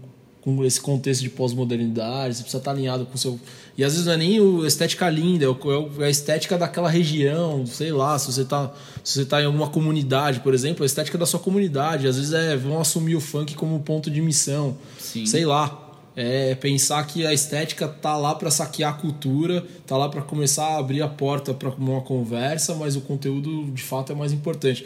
[0.56, 3.38] com esse contexto de pós-modernidade, você precisa estar alinhado com o seu.
[3.76, 6.88] E às vezes não é nem a estética linda, é, é, é a estética daquela
[6.88, 8.72] região, sei lá, se você está
[9.04, 12.06] se você tá em alguma comunidade, por exemplo, a estética da sua comunidade.
[12.06, 14.76] Às vezes é vão assumir o funk como ponto de missão.
[14.98, 15.26] Sim.
[15.26, 15.84] Sei lá.
[16.20, 20.66] É pensar que a estética tá lá para saquear a cultura, tá lá para começar
[20.66, 24.84] a abrir a porta para uma conversa, mas o conteúdo de fato é mais importante.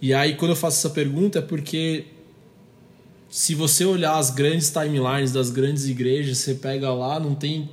[0.00, 2.04] E aí quando eu faço essa pergunta é porque
[3.30, 7.68] se você olhar as grandes timelines das grandes igrejas, você pega lá, não tem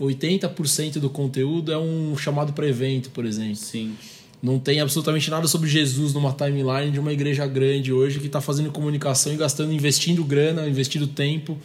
[0.00, 3.56] 80% do conteúdo é um chamado para evento, por exemplo.
[3.56, 3.94] Sim.
[4.42, 8.40] Não tem absolutamente nada sobre Jesus numa timeline de uma igreja grande hoje que está
[8.40, 11.58] fazendo comunicação e gastando, investindo grana, investindo tempo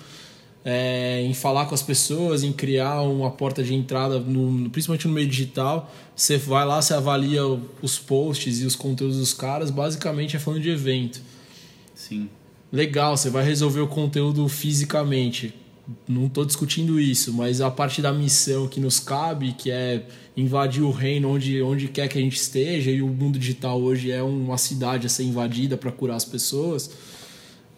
[0.66, 5.13] é, em falar com as pessoas, em criar uma porta de entrada, no, principalmente no
[5.13, 5.89] meio digital.
[6.13, 7.43] Você vai lá, você avalia
[7.82, 11.22] os posts e os conteúdos dos caras, basicamente é falando de evento.
[11.93, 12.28] Sim
[12.76, 15.53] legal, você vai resolver o conteúdo fisicamente.
[16.07, 20.05] Não estou discutindo isso, mas a parte da missão que nos cabe, que é
[20.36, 24.11] invadir o reino onde, onde quer que a gente esteja, e o mundo digital hoje
[24.11, 26.91] é uma cidade a ser invadida para curar as pessoas,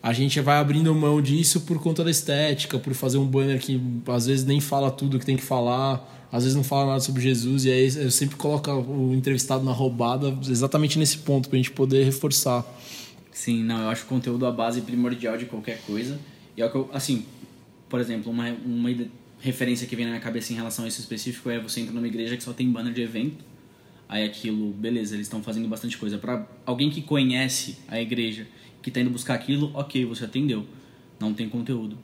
[0.01, 3.79] a gente vai abrindo mão disso por conta da estética, por fazer um banner que
[4.07, 7.21] às vezes nem fala tudo que tem que falar, às vezes não fala nada sobre
[7.21, 11.61] Jesus, e aí eu sempre coloco o entrevistado na roubada exatamente nesse ponto, para a
[11.61, 12.65] gente poder reforçar.
[13.37, 16.19] Sim, não, eu acho o conteúdo a base primordial de qualquer coisa.
[16.57, 17.23] E é o que eu, assim,
[17.87, 18.89] por exemplo, uma, uma
[19.39, 22.07] referência que vem na minha cabeça em relação a isso específico é você entra numa
[22.07, 23.45] igreja que só tem banner de evento.
[24.09, 26.17] Aí aquilo, beleza, eles estão fazendo bastante coisa.
[26.17, 28.47] para alguém que conhece a igreja,
[28.81, 30.65] que está indo buscar aquilo, ok, você atendeu.
[31.19, 31.95] Não tem conteúdo.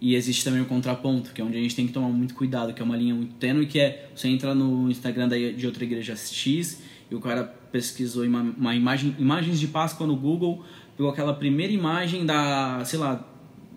[0.00, 2.72] E existe também o contraponto, que é onde a gente tem que tomar muito cuidado,
[2.72, 6.16] que é uma linha muito tênue, que é você entra no Instagram de outra igreja
[6.16, 6.80] X
[7.10, 10.62] E o cara pesquisou uma, uma imagem, imagens de Páscoa no Google,
[10.96, 13.26] pegou aquela primeira imagem da, sei lá,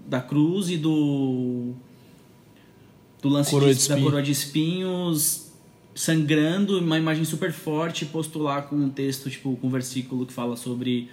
[0.07, 1.73] da cruz e do
[3.21, 5.51] do lance Coroa de, de da coroa de espinhos
[5.93, 10.31] sangrando, uma imagem super forte, postou lá com um texto, tipo, com um versículo que
[10.31, 11.09] fala sobre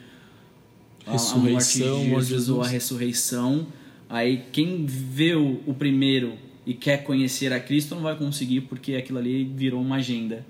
[1.04, 2.72] a- a Ressurreição, morte de de Jesus ou a Jesus.
[2.72, 3.66] ressurreição.
[4.08, 9.18] Aí quem vê o primeiro e quer conhecer a Cristo não vai conseguir porque aquilo
[9.18, 10.46] ali virou uma agenda.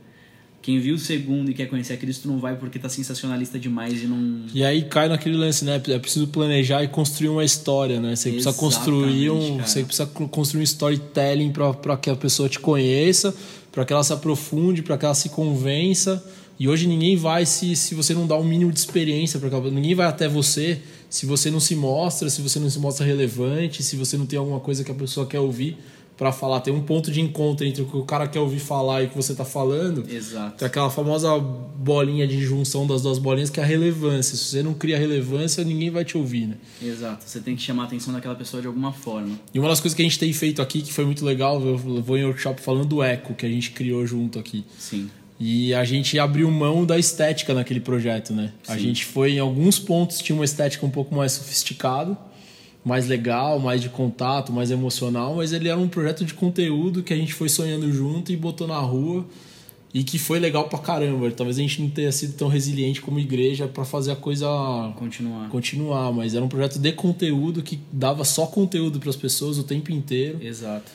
[0.66, 4.02] Quem viu o segundo e quer conhecer a Cristo não vai porque tá sensacionalista demais
[4.02, 4.46] e não.
[4.52, 5.80] E aí cai naquele lance, né?
[5.86, 8.16] É preciso planejar e construir uma história, né?
[8.16, 9.68] Você precisa construir um, Exatamente, cara.
[9.68, 13.32] você precisa co- construir um storytelling para que a pessoa te conheça,
[13.70, 16.20] para que ela se aprofunde, para que ela se convença.
[16.58, 19.94] E hoje ninguém vai se, se você não dá um mínimo de experiência para ninguém
[19.94, 23.94] vai até você se você não se mostra, se você não se mostra relevante, se
[23.94, 25.76] você não tem alguma coisa que a pessoa quer ouvir
[26.16, 26.60] para falar.
[26.60, 29.08] Tem um ponto de encontro entre o que o cara quer ouvir falar e o
[29.10, 30.04] que você tá falando.
[30.08, 30.58] Exato.
[30.58, 34.36] Tem aquela famosa bolinha de junção das duas bolinhas que é a relevância.
[34.36, 36.56] Se você não cria relevância, ninguém vai te ouvir, né?
[36.82, 37.24] Exato.
[37.26, 39.38] Você tem que chamar a atenção daquela pessoa de alguma forma.
[39.52, 41.76] E uma das coisas que a gente tem feito aqui, que foi muito legal, eu
[41.76, 44.64] vou em workshop falando do eco que a gente criou junto aqui.
[44.78, 45.10] Sim.
[45.38, 48.52] E a gente abriu mão da estética naquele projeto, né?
[48.66, 48.80] A Sim.
[48.80, 52.16] gente foi em alguns pontos, tinha uma estética um pouco mais sofisticado,
[52.86, 57.12] mais legal, mais de contato, mais emocional, mas ele era um projeto de conteúdo que
[57.12, 59.26] a gente foi sonhando junto e botou na rua
[59.92, 61.28] e que foi legal pra caramba.
[61.32, 64.46] Talvez a gente não tenha sido tão resiliente como igreja pra fazer a coisa
[64.94, 65.48] Continuar.
[65.48, 69.64] continuar, mas era um projeto de conteúdo que dava só conteúdo para as pessoas o
[69.64, 70.92] tempo inteiro Exato.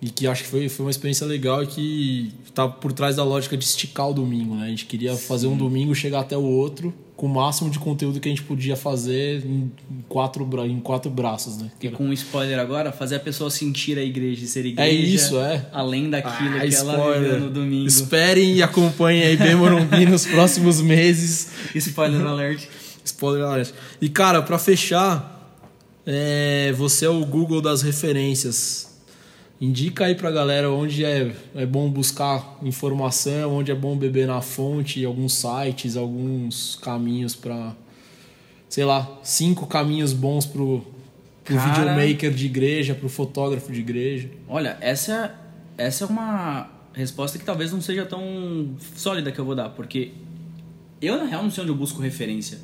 [0.00, 3.24] e que acho que foi, foi uma experiência legal e que tá por trás da
[3.24, 4.66] lógica de esticar o domingo, né?
[4.66, 8.18] A gente queria fazer um domingo chegar até o outro com o máximo de conteúdo
[8.18, 9.70] que a gente podia fazer em
[10.08, 11.70] quatro, bra- em quatro braços, né?
[11.80, 14.90] E com um spoiler agora, fazer a pessoa sentir a igreja e ser igreja.
[14.90, 15.64] É isso, é.
[15.72, 17.86] Além daquilo Ah, que ela viveu no domingo.
[17.86, 21.50] Esperem e acompanhem aí bem Morumbi nos próximos meses.
[21.74, 22.64] Spoiler alert.
[23.04, 23.70] Spoiler alert.
[24.00, 25.54] E cara, pra fechar,
[26.04, 28.93] é, você é o Google das referências.
[29.64, 34.42] Indica aí pra galera onde é, é bom buscar informação, onde é bom beber na
[34.42, 37.74] fonte, alguns sites, alguns caminhos pra.
[38.68, 40.84] sei lá, cinco caminhos bons pro,
[41.42, 41.70] pro Cara.
[41.70, 44.28] videomaker de igreja, pro fotógrafo de igreja.
[44.46, 45.34] Olha, essa,
[45.78, 50.10] essa é uma resposta que talvez não seja tão sólida que eu vou dar, porque
[51.00, 52.58] eu, na real, não sei onde eu busco referência.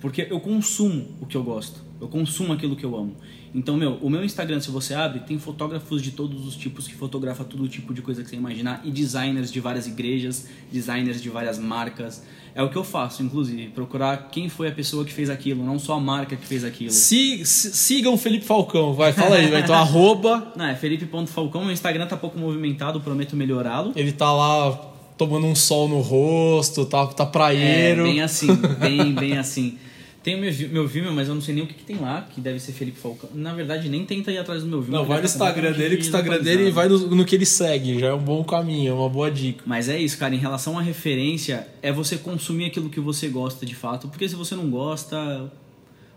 [0.00, 1.80] Porque eu consumo o que eu gosto.
[2.00, 3.14] Eu consumo aquilo que eu amo.
[3.54, 6.94] Então, meu, o meu Instagram, se você abre, tem fotógrafos de todos os tipos que
[6.94, 11.28] fotografa todo tipo de coisa que você imaginar e designers de várias igrejas, designers de
[11.28, 12.24] várias marcas.
[12.52, 15.78] É o que eu faço, inclusive, procurar quem foi a pessoa que fez aquilo, não
[15.78, 16.90] só a marca que fez aquilo.
[16.90, 19.60] Si- si- sigam o Felipe Falcão, vai, fala aí, vai.
[19.60, 23.92] Então, arroba, Não, é Felipe.falcão, meu Instagram tá pouco movimentado, prometo melhorá-lo.
[23.96, 24.72] ele tá lá
[25.18, 28.02] tomando um sol no rosto, tá, tá É, praieiro.
[28.04, 28.48] bem assim,
[28.80, 29.78] bem, bem assim.
[30.24, 32.22] Tem o meu, meu Vimeo, mas eu não sei nem o que, que tem lá,
[32.34, 33.28] que deve ser Felipe Falcão.
[33.34, 35.00] Na verdade, nem tenta ir atrás do meu Vimeo.
[35.00, 37.98] Não, vai no Instagram dele, que o Instagram dele vai no, no que ele segue,
[38.00, 39.62] já é um bom caminho, é uma boa dica.
[39.66, 43.66] Mas é isso, cara, em relação à referência, é você consumir aquilo que você gosta
[43.66, 44.08] de fato.
[44.08, 45.52] Porque se você não gosta,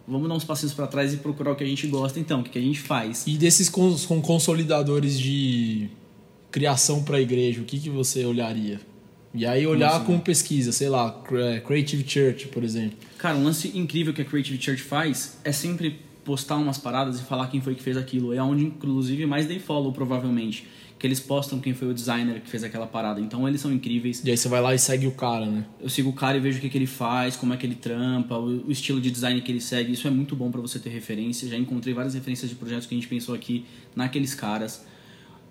[0.07, 2.17] vamos dar uns passinhos pra trás e procurar o que a gente gosta.
[2.17, 3.25] Então, o que, que a gente faz?
[3.27, 5.89] E desses cons- com consolidadores de
[6.49, 8.79] criação para a igreja, o que, que você olharia?
[9.37, 10.05] E aí olhar assim?
[10.05, 12.97] com pesquisa, sei lá, cr- Creative Church, por exemplo.
[13.17, 17.23] Cara, um lance incrível que a Creative Church faz é sempre postar umas paradas e
[17.23, 18.33] falar quem foi que fez aquilo.
[18.33, 20.67] É onde, inclusive, mais dei follow, provavelmente.
[20.99, 23.21] Que eles postam quem foi o designer que fez aquela parada.
[23.21, 24.23] Então, eles são incríveis.
[24.25, 25.63] E aí você vai lá e segue o cara, né?
[25.79, 27.75] Eu sigo o cara e vejo o que, que ele faz, como é que ele
[27.75, 29.93] trampa, o, o estilo de design que ele segue.
[29.93, 31.47] Isso é muito bom pra você ter referência.
[31.47, 33.63] Já encontrei várias referências de projetos que a gente pensou aqui
[33.95, 34.83] naqueles caras.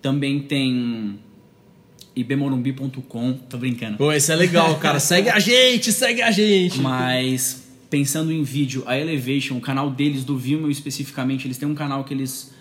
[0.01, 1.17] Também tem
[2.17, 3.33] ibmorumbi.com.
[3.49, 3.97] Tô brincando.
[3.97, 4.99] Pô, esse é legal, cara.
[4.99, 6.79] segue a gente, segue a gente.
[6.79, 11.75] Mas pensando em vídeo, a Elevation, o canal deles do Vimeo especificamente, eles têm um
[11.75, 12.51] canal que eles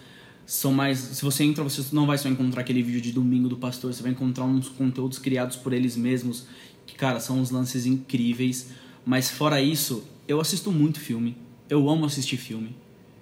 [0.45, 3.57] são mais, se você entra, você não vai só encontrar aquele vídeo de domingo do
[3.57, 6.47] pastor, você vai encontrar uns conteúdos criados por eles mesmos,
[6.87, 8.69] que cara, são uns lances incríveis.
[9.05, 11.37] Mas fora isso, eu assisto muito filme.
[11.69, 12.77] Eu amo assistir filme.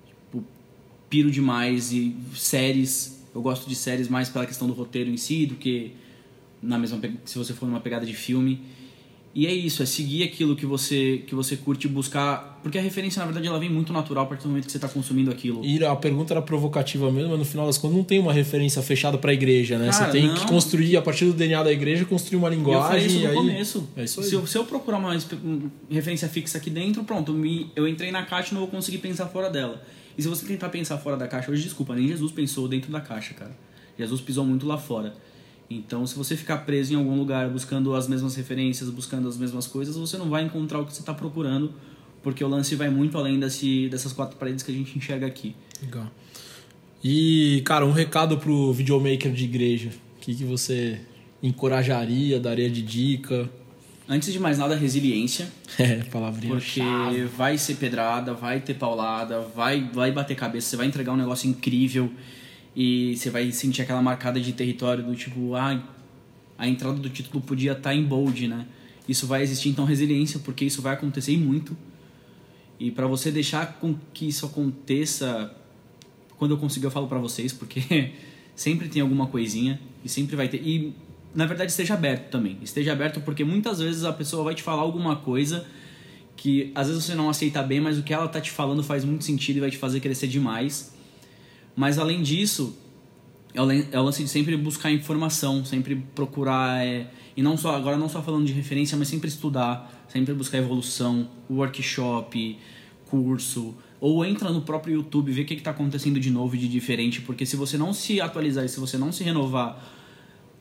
[0.07, 0.45] Tipo,
[1.09, 5.47] piro demais e séries, eu gosto de séries mais pela questão do roteiro em si
[5.47, 5.93] do que
[6.65, 8.61] na mesma se você for numa pegada de filme.
[9.35, 13.19] E é isso, é seguir aquilo que você que você curte buscar, porque a referência
[13.19, 15.65] na verdade ela vem muito natural a partir do momento que você está consumindo aquilo.
[15.65, 18.81] E a pergunta era provocativa mesmo, mas no final das contas não tem uma referência
[18.81, 19.91] fechada para a igreja, né?
[19.91, 20.37] Cara, você tem não.
[20.37, 22.87] que construir, a partir do DNA da igreja, construir uma eu linguagem.
[22.87, 23.35] falei isso no aí...
[23.35, 23.89] começo.
[23.97, 24.27] É isso aí.
[24.27, 28.13] se, eu, se eu procurar uma um, referência fixa aqui dentro, pronto, me, eu entrei
[28.13, 29.83] na caixa e não vou conseguir pensar fora dela.
[30.17, 33.01] E se você tentar pensar fora da caixa, hoje, desculpa, nem Jesus pensou dentro da
[33.01, 33.51] caixa, cara.
[33.99, 35.13] Jesus pisou muito lá fora.
[35.69, 39.67] Então, se você ficar preso em algum lugar buscando as mesmas referências, buscando as mesmas
[39.67, 41.73] coisas, você não vai encontrar o que você está procurando,
[42.23, 45.55] porque o lance vai muito além desse, dessas quatro paredes que a gente enxerga aqui.
[45.83, 46.11] Legal.
[47.03, 49.91] E, cara, um recado pro videomaker de igreja.
[50.17, 51.01] O que, que você
[51.43, 53.49] encorajaria, daria de dica?
[54.09, 55.49] Antes de mais nada, resiliência.
[55.77, 57.25] É, palavrinha Porque chave.
[57.25, 61.51] vai ser pedrada, vai ter paulada, vai, vai bater cabeça, você vai entregar um negócio
[61.51, 62.13] incrível
[62.75, 65.83] e você vai sentir aquela marcada de território do tipo, ah,
[66.59, 68.67] a entrada do título podia estar em bold, né?
[69.09, 71.77] Isso vai existir, então, resiliência, porque isso vai acontecer e muito.
[72.81, 75.55] E para você deixar com que isso aconteça,
[76.37, 78.13] quando eu conseguir eu falo para vocês, porque
[78.57, 80.61] sempre tem alguma coisinha e sempre vai ter.
[80.63, 80.95] E
[81.35, 82.59] na verdade esteja aberto também.
[82.63, 85.67] Esteja aberto porque muitas vezes a pessoa vai te falar alguma coisa
[86.37, 89.05] que às vezes você não aceita bem, mas o que ela tá te falando faz
[89.05, 90.94] muito sentido e vai te fazer crescer demais.
[91.77, 92.77] Mas além disso,
[93.55, 97.97] é é o lance de sempre buscar informação, sempre procurar é, e não só agora
[97.97, 102.59] não só falando de referência, mas sempre estudar, sempre buscar evolução, workshop,
[103.07, 106.69] curso, ou entra no próprio YouTube ver o que está acontecendo de novo e de
[106.69, 109.94] diferente, porque se você não se atualizar e se você não se renovar,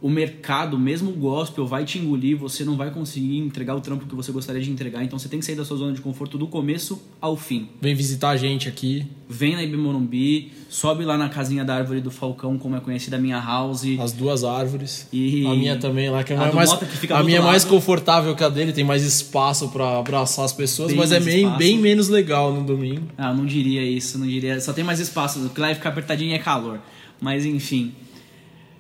[0.04, 4.06] o mercado, mesmo o gospel, vai te engolir, você não vai conseguir entregar o trampo
[4.06, 6.38] que você gostaria de entregar, então você tem que sair da sua zona de conforto
[6.38, 7.70] do começo ao fim.
[7.82, 9.08] Vem visitar a gente aqui.
[9.30, 13.16] Vem na IB Morumbi, sobe lá na casinha da árvore do Falcão, como é conhecida
[13.16, 13.86] a minha house.
[13.98, 15.08] As duas árvores.
[15.14, 17.42] E- A minha também lá, que é A mais, Mota que fica a minha é
[17.42, 21.20] mais confortável que a dele, tem mais espaço pra abraçar as pessoas, Bem mas é
[21.22, 23.04] bem, bem menos legal no domingo.
[23.18, 24.60] Ah, não diria isso, não diria.
[24.60, 25.40] Só tem mais espaço.
[25.46, 26.82] O que lá vai ficar apertadinho é calor.
[27.22, 27.94] Mas enfim.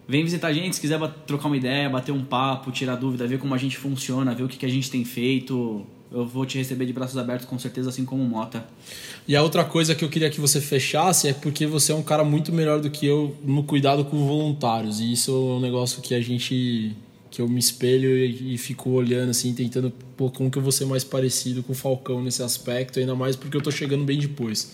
[0.07, 3.39] Vem visitar a gente se quiser trocar uma ideia, bater um papo, tirar dúvida, ver
[3.39, 5.85] como a gente funciona, ver o que, que a gente tem feito.
[6.11, 8.67] Eu vou te receber de braços abertos com certeza, assim como o Mota.
[9.27, 12.03] E a outra coisa que eu queria que você fechasse é porque você é um
[12.03, 14.99] cara muito melhor do que eu no cuidado com voluntários.
[14.99, 16.95] E isso é um negócio que a gente.
[17.31, 20.71] que eu me espelho e, e fico olhando, assim, tentando, pô, como que eu vou
[20.71, 24.19] ser mais parecido com o Falcão nesse aspecto, ainda mais porque eu tô chegando bem
[24.19, 24.71] depois.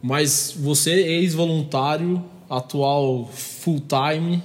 [0.00, 4.42] Mas você, ex-voluntário, atual full-time,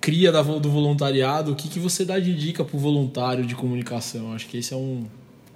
[0.00, 4.32] cria da, do voluntariado, o que, que você dá de dica pro voluntário de comunicação?
[4.32, 5.04] Acho que esse é um.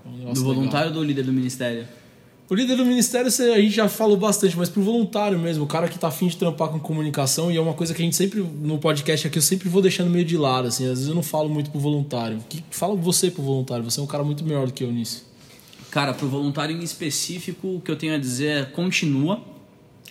[0.04, 0.54] é um negócio Do legal.
[0.54, 1.86] voluntário ou do líder do ministério?
[2.48, 5.86] O líder do ministério a gente já falou bastante, mas pro voluntário mesmo, o cara
[5.86, 8.40] que tá afim de trampar com comunicação, e é uma coisa que a gente sempre,
[8.40, 11.22] no podcast aqui, eu sempre vou deixando meio de lado, assim, às vezes eu não
[11.22, 12.40] falo muito pro voluntário.
[12.48, 15.30] Que, fala você pro voluntário, você é um cara muito melhor do que eu nisso.
[15.92, 19.40] Cara, pro voluntário em específico, o que eu tenho a dizer é continua.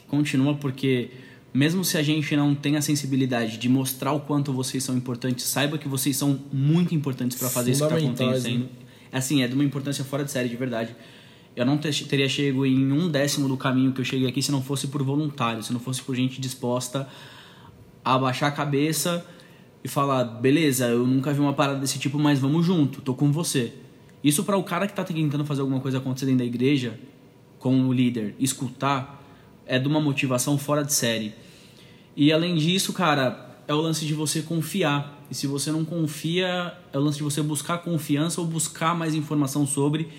[0.07, 1.09] Continua porque
[1.53, 5.45] mesmo se a gente não tem a sensibilidade de mostrar o quanto vocês são importantes,
[5.45, 8.59] saiba que vocês são muito importantes para fazer isso que tá Fundamentais, acontecendo.
[8.63, 8.69] né?
[9.11, 10.95] Assim, é de uma importância fora de série, de verdade.
[11.55, 14.51] Eu não te- teria chego em um décimo do caminho que eu cheguei aqui se
[14.51, 17.07] não fosse por voluntário, se não fosse por gente disposta
[18.05, 19.25] a abaixar a cabeça
[19.83, 23.31] e falar, beleza, eu nunca vi uma parada desse tipo, mas vamos junto, tô com
[23.31, 23.73] você.
[24.23, 26.99] Isso para o cara que tá tentando fazer alguma coisa acontecer dentro da igreja,
[27.57, 29.18] como líder, escutar,
[29.69, 31.31] é de uma motivação fora de série.
[32.17, 35.23] E além disso, cara, é o lance de você confiar.
[35.29, 39.13] E se você não confia, é o lance de você buscar confiança ou buscar mais
[39.13, 40.09] informação sobre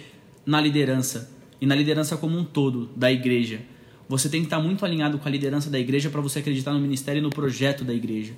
[0.46, 1.32] na liderança.
[1.60, 3.60] E na liderança como um todo da igreja.
[4.08, 6.78] Você tem que estar muito alinhado com a liderança da igreja para você acreditar no
[6.78, 8.34] ministério e no projeto da igreja.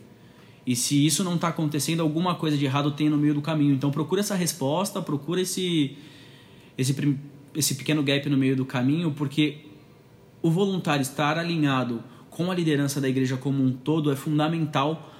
[0.66, 3.74] E se isso não está acontecendo, alguma coisa de errado tem no meio do caminho.
[3.74, 5.94] Então procura essa resposta, procura esse,
[6.78, 7.18] esse,
[7.54, 9.71] esse pequeno gap no meio do caminho, porque
[10.42, 15.10] o voluntário estar alinhado com a liderança da igreja como um todo é fundamental,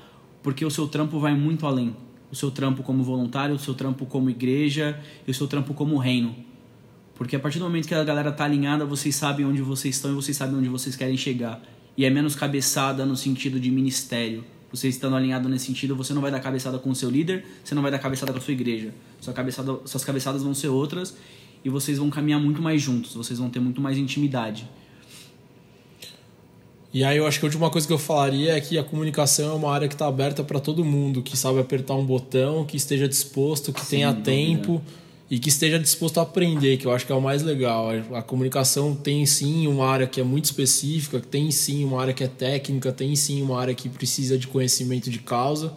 [0.43, 1.97] porque o seu trampo vai muito além.
[2.31, 5.97] O seu trampo como voluntário, o seu trampo como igreja e o seu trampo como
[5.99, 6.35] reino.
[7.15, 10.11] Porque a partir do momento que a galera tá alinhada, vocês sabem onde vocês estão
[10.11, 11.63] e vocês sabem onde vocês querem chegar.
[11.97, 14.43] E é menos cabeçada no sentido de ministério.
[14.73, 17.75] Você estando alinhado nesse sentido, você não vai dar cabeçada com o seu líder, você
[17.75, 18.95] não vai dar cabeçada com a sua igreja.
[19.21, 21.15] Sua cabeçada, suas cabeçadas vão ser outras
[21.63, 24.67] e vocês vão caminhar muito mais juntos, vocês vão ter muito mais intimidade.
[26.95, 29.53] E aí eu acho que a última coisa que eu falaria é que a comunicação
[29.53, 32.77] é uma área que está aberta para todo mundo, que sabe apertar um botão, que
[32.77, 34.25] esteja disposto, que tenha dúvida.
[34.25, 34.83] tempo
[35.31, 37.89] e que esteja disposto a aprender, que eu acho que é o mais legal.
[38.13, 42.23] A comunicação tem sim uma área que é muito específica, tem sim uma área que
[42.23, 45.73] é técnica, tem sim uma área que precisa de conhecimento de causa,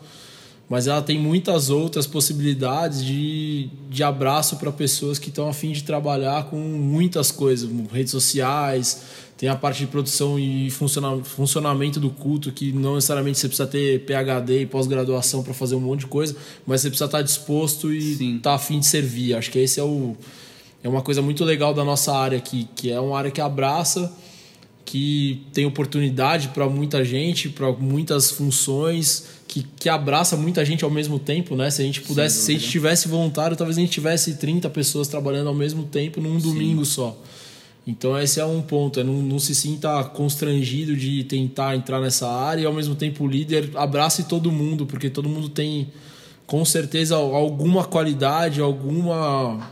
[0.68, 5.72] mas ela tem muitas outras possibilidades de, de abraço para pessoas que estão a fim
[5.72, 9.03] de trabalhar com muitas coisas, redes sociais,
[9.38, 13.67] tem a parte de produção e funciona- funcionamento do culto, que não necessariamente você precisa
[13.67, 17.91] ter PhD e pós-graduação para fazer um monte de coisa, mas você precisa estar disposto
[17.91, 18.38] e Sim.
[18.38, 19.36] estar a fim de servir.
[19.36, 20.15] Acho que esse é o
[20.83, 24.13] é uma coisa muito legal da nossa área aqui, que é uma área que abraça
[24.86, 30.91] que tem oportunidade para muita gente, para muitas funções, que, que abraça muita gente ao
[30.91, 31.71] mesmo tempo, né?
[31.71, 35.07] Se a gente pudesse, se a gente tivesse voluntário, talvez a gente tivesse 30 pessoas
[35.07, 36.91] trabalhando ao mesmo tempo num domingo Sim.
[36.91, 37.17] só.
[37.88, 42.27] Então esse é um ponto, é não, não, se sinta constrangido de tentar entrar nessa
[42.27, 45.91] área e ao mesmo tempo o líder abrace todo mundo, porque todo mundo tem
[46.47, 49.71] com certeza alguma qualidade, alguma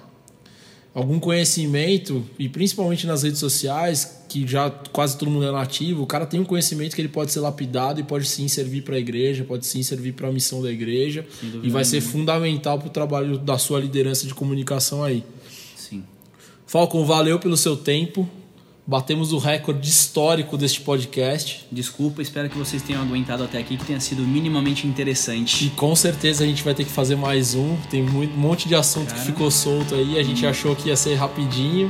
[0.93, 6.05] algum conhecimento e principalmente nas redes sociais, que já quase todo mundo é nativo, o
[6.05, 8.99] cara tem um conhecimento que ele pode ser lapidado e pode sim servir para a
[8.99, 11.25] igreja, pode sim servir para a missão da igreja
[11.63, 15.23] e vai ser fundamental para o trabalho da sua liderança de comunicação aí.
[16.65, 18.27] Falcon, valeu pelo seu tempo.
[18.85, 21.65] Batemos o recorde histórico deste podcast.
[21.71, 25.67] Desculpa, espero que vocês tenham aguentado até aqui, que tenha sido minimamente interessante.
[25.67, 27.77] E com certeza a gente vai ter que fazer mais um.
[27.89, 29.19] Tem um monte de assunto Cara.
[29.19, 30.19] que ficou solto aí.
[30.19, 30.49] A gente hum.
[30.49, 31.89] achou que ia ser rapidinho.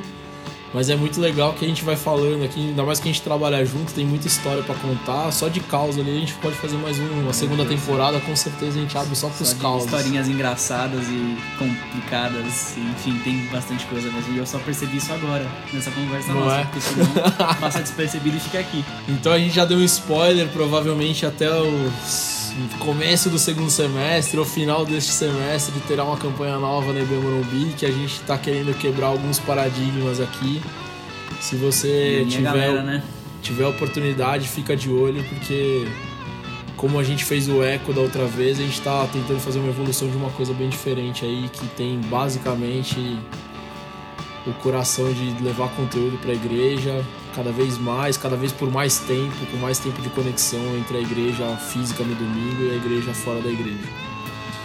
[0.74, 3.22] Mas é muito legal que a gente vai falando aqui, ainda mais que a gente
[3.22, 5.32] trabalha junto, tem muita história para contar.
[5.32, 8.82] Só de causa ali a gente pode fazer mais uma segunda temporada, com certeza a
[8.82, 9.86] gente abre só pros causos.
[9.86, 14.34] Historinhas engraçadas e complicadas, enfim, tem bastante coisa mesmo.
[14.34, 16.64] E eu só percebi isso agora, nessa conversa Não nossa, é?
[16.64, 17.06] porque senão
[17.62, 18.84] passa despercebido e fica aqui.
[19.08, 21.92] Então a gente já deu um spoiler, provavelmente até o
[22.80, 27.74] começo do segundo semestre ou final deste semestre terá uma campanha nova na IBM Morumbi
[27.78, 30.62] que a gente está querendo quebrar alguns paradigmas aqui.
[31.40, 33.04] Se você tiver, galera, né?
[33.42, 35.88] tiver oportunidade, fica de olho, porque
[36.78, 39.70] como a gente fez o eco da outra vez, a gente está tentando fazer uma
[39.70, 43.18] evolução de uma coisa bem diferente aí, que tem basicamente
[44.46, 47.04] o coração de levar conteúdo para a igreja
[47.36, 51.02] cada vez mais, cada vez por mais tempo, com mais tempo de conexão entre a
[51.02, 53.88] igreja física no domingo e a igreja fora da igreja.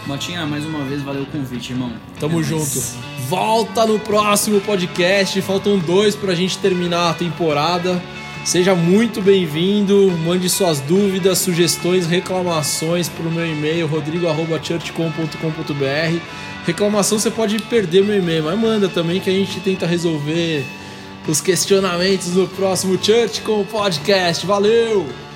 [0.07, 1.93] Motinha, mais uma vez, valeu o convite, irmão.
[2.19, 2.81] Tamo é junto.
[3.29, 5.43] Volta no próximo podcast.
[5.43, 8.03] Faltam dois pra gente terminar a temporada.
[8.43, 10.11] Seja muito bem-vindo.
[10.25, 16.23] Mande suas dúvidas, sugestões, reclamações pro meu e-mail rodrigo@churchcom.com.br.
[16.65, 20.65] Reclamação você pode perder meu e-mail, mas manda também que a gente tenta resolver
[21.29, 24.47] os questionamentos no próximo Church com o podcast.
[24.47, 25.28] Valeu!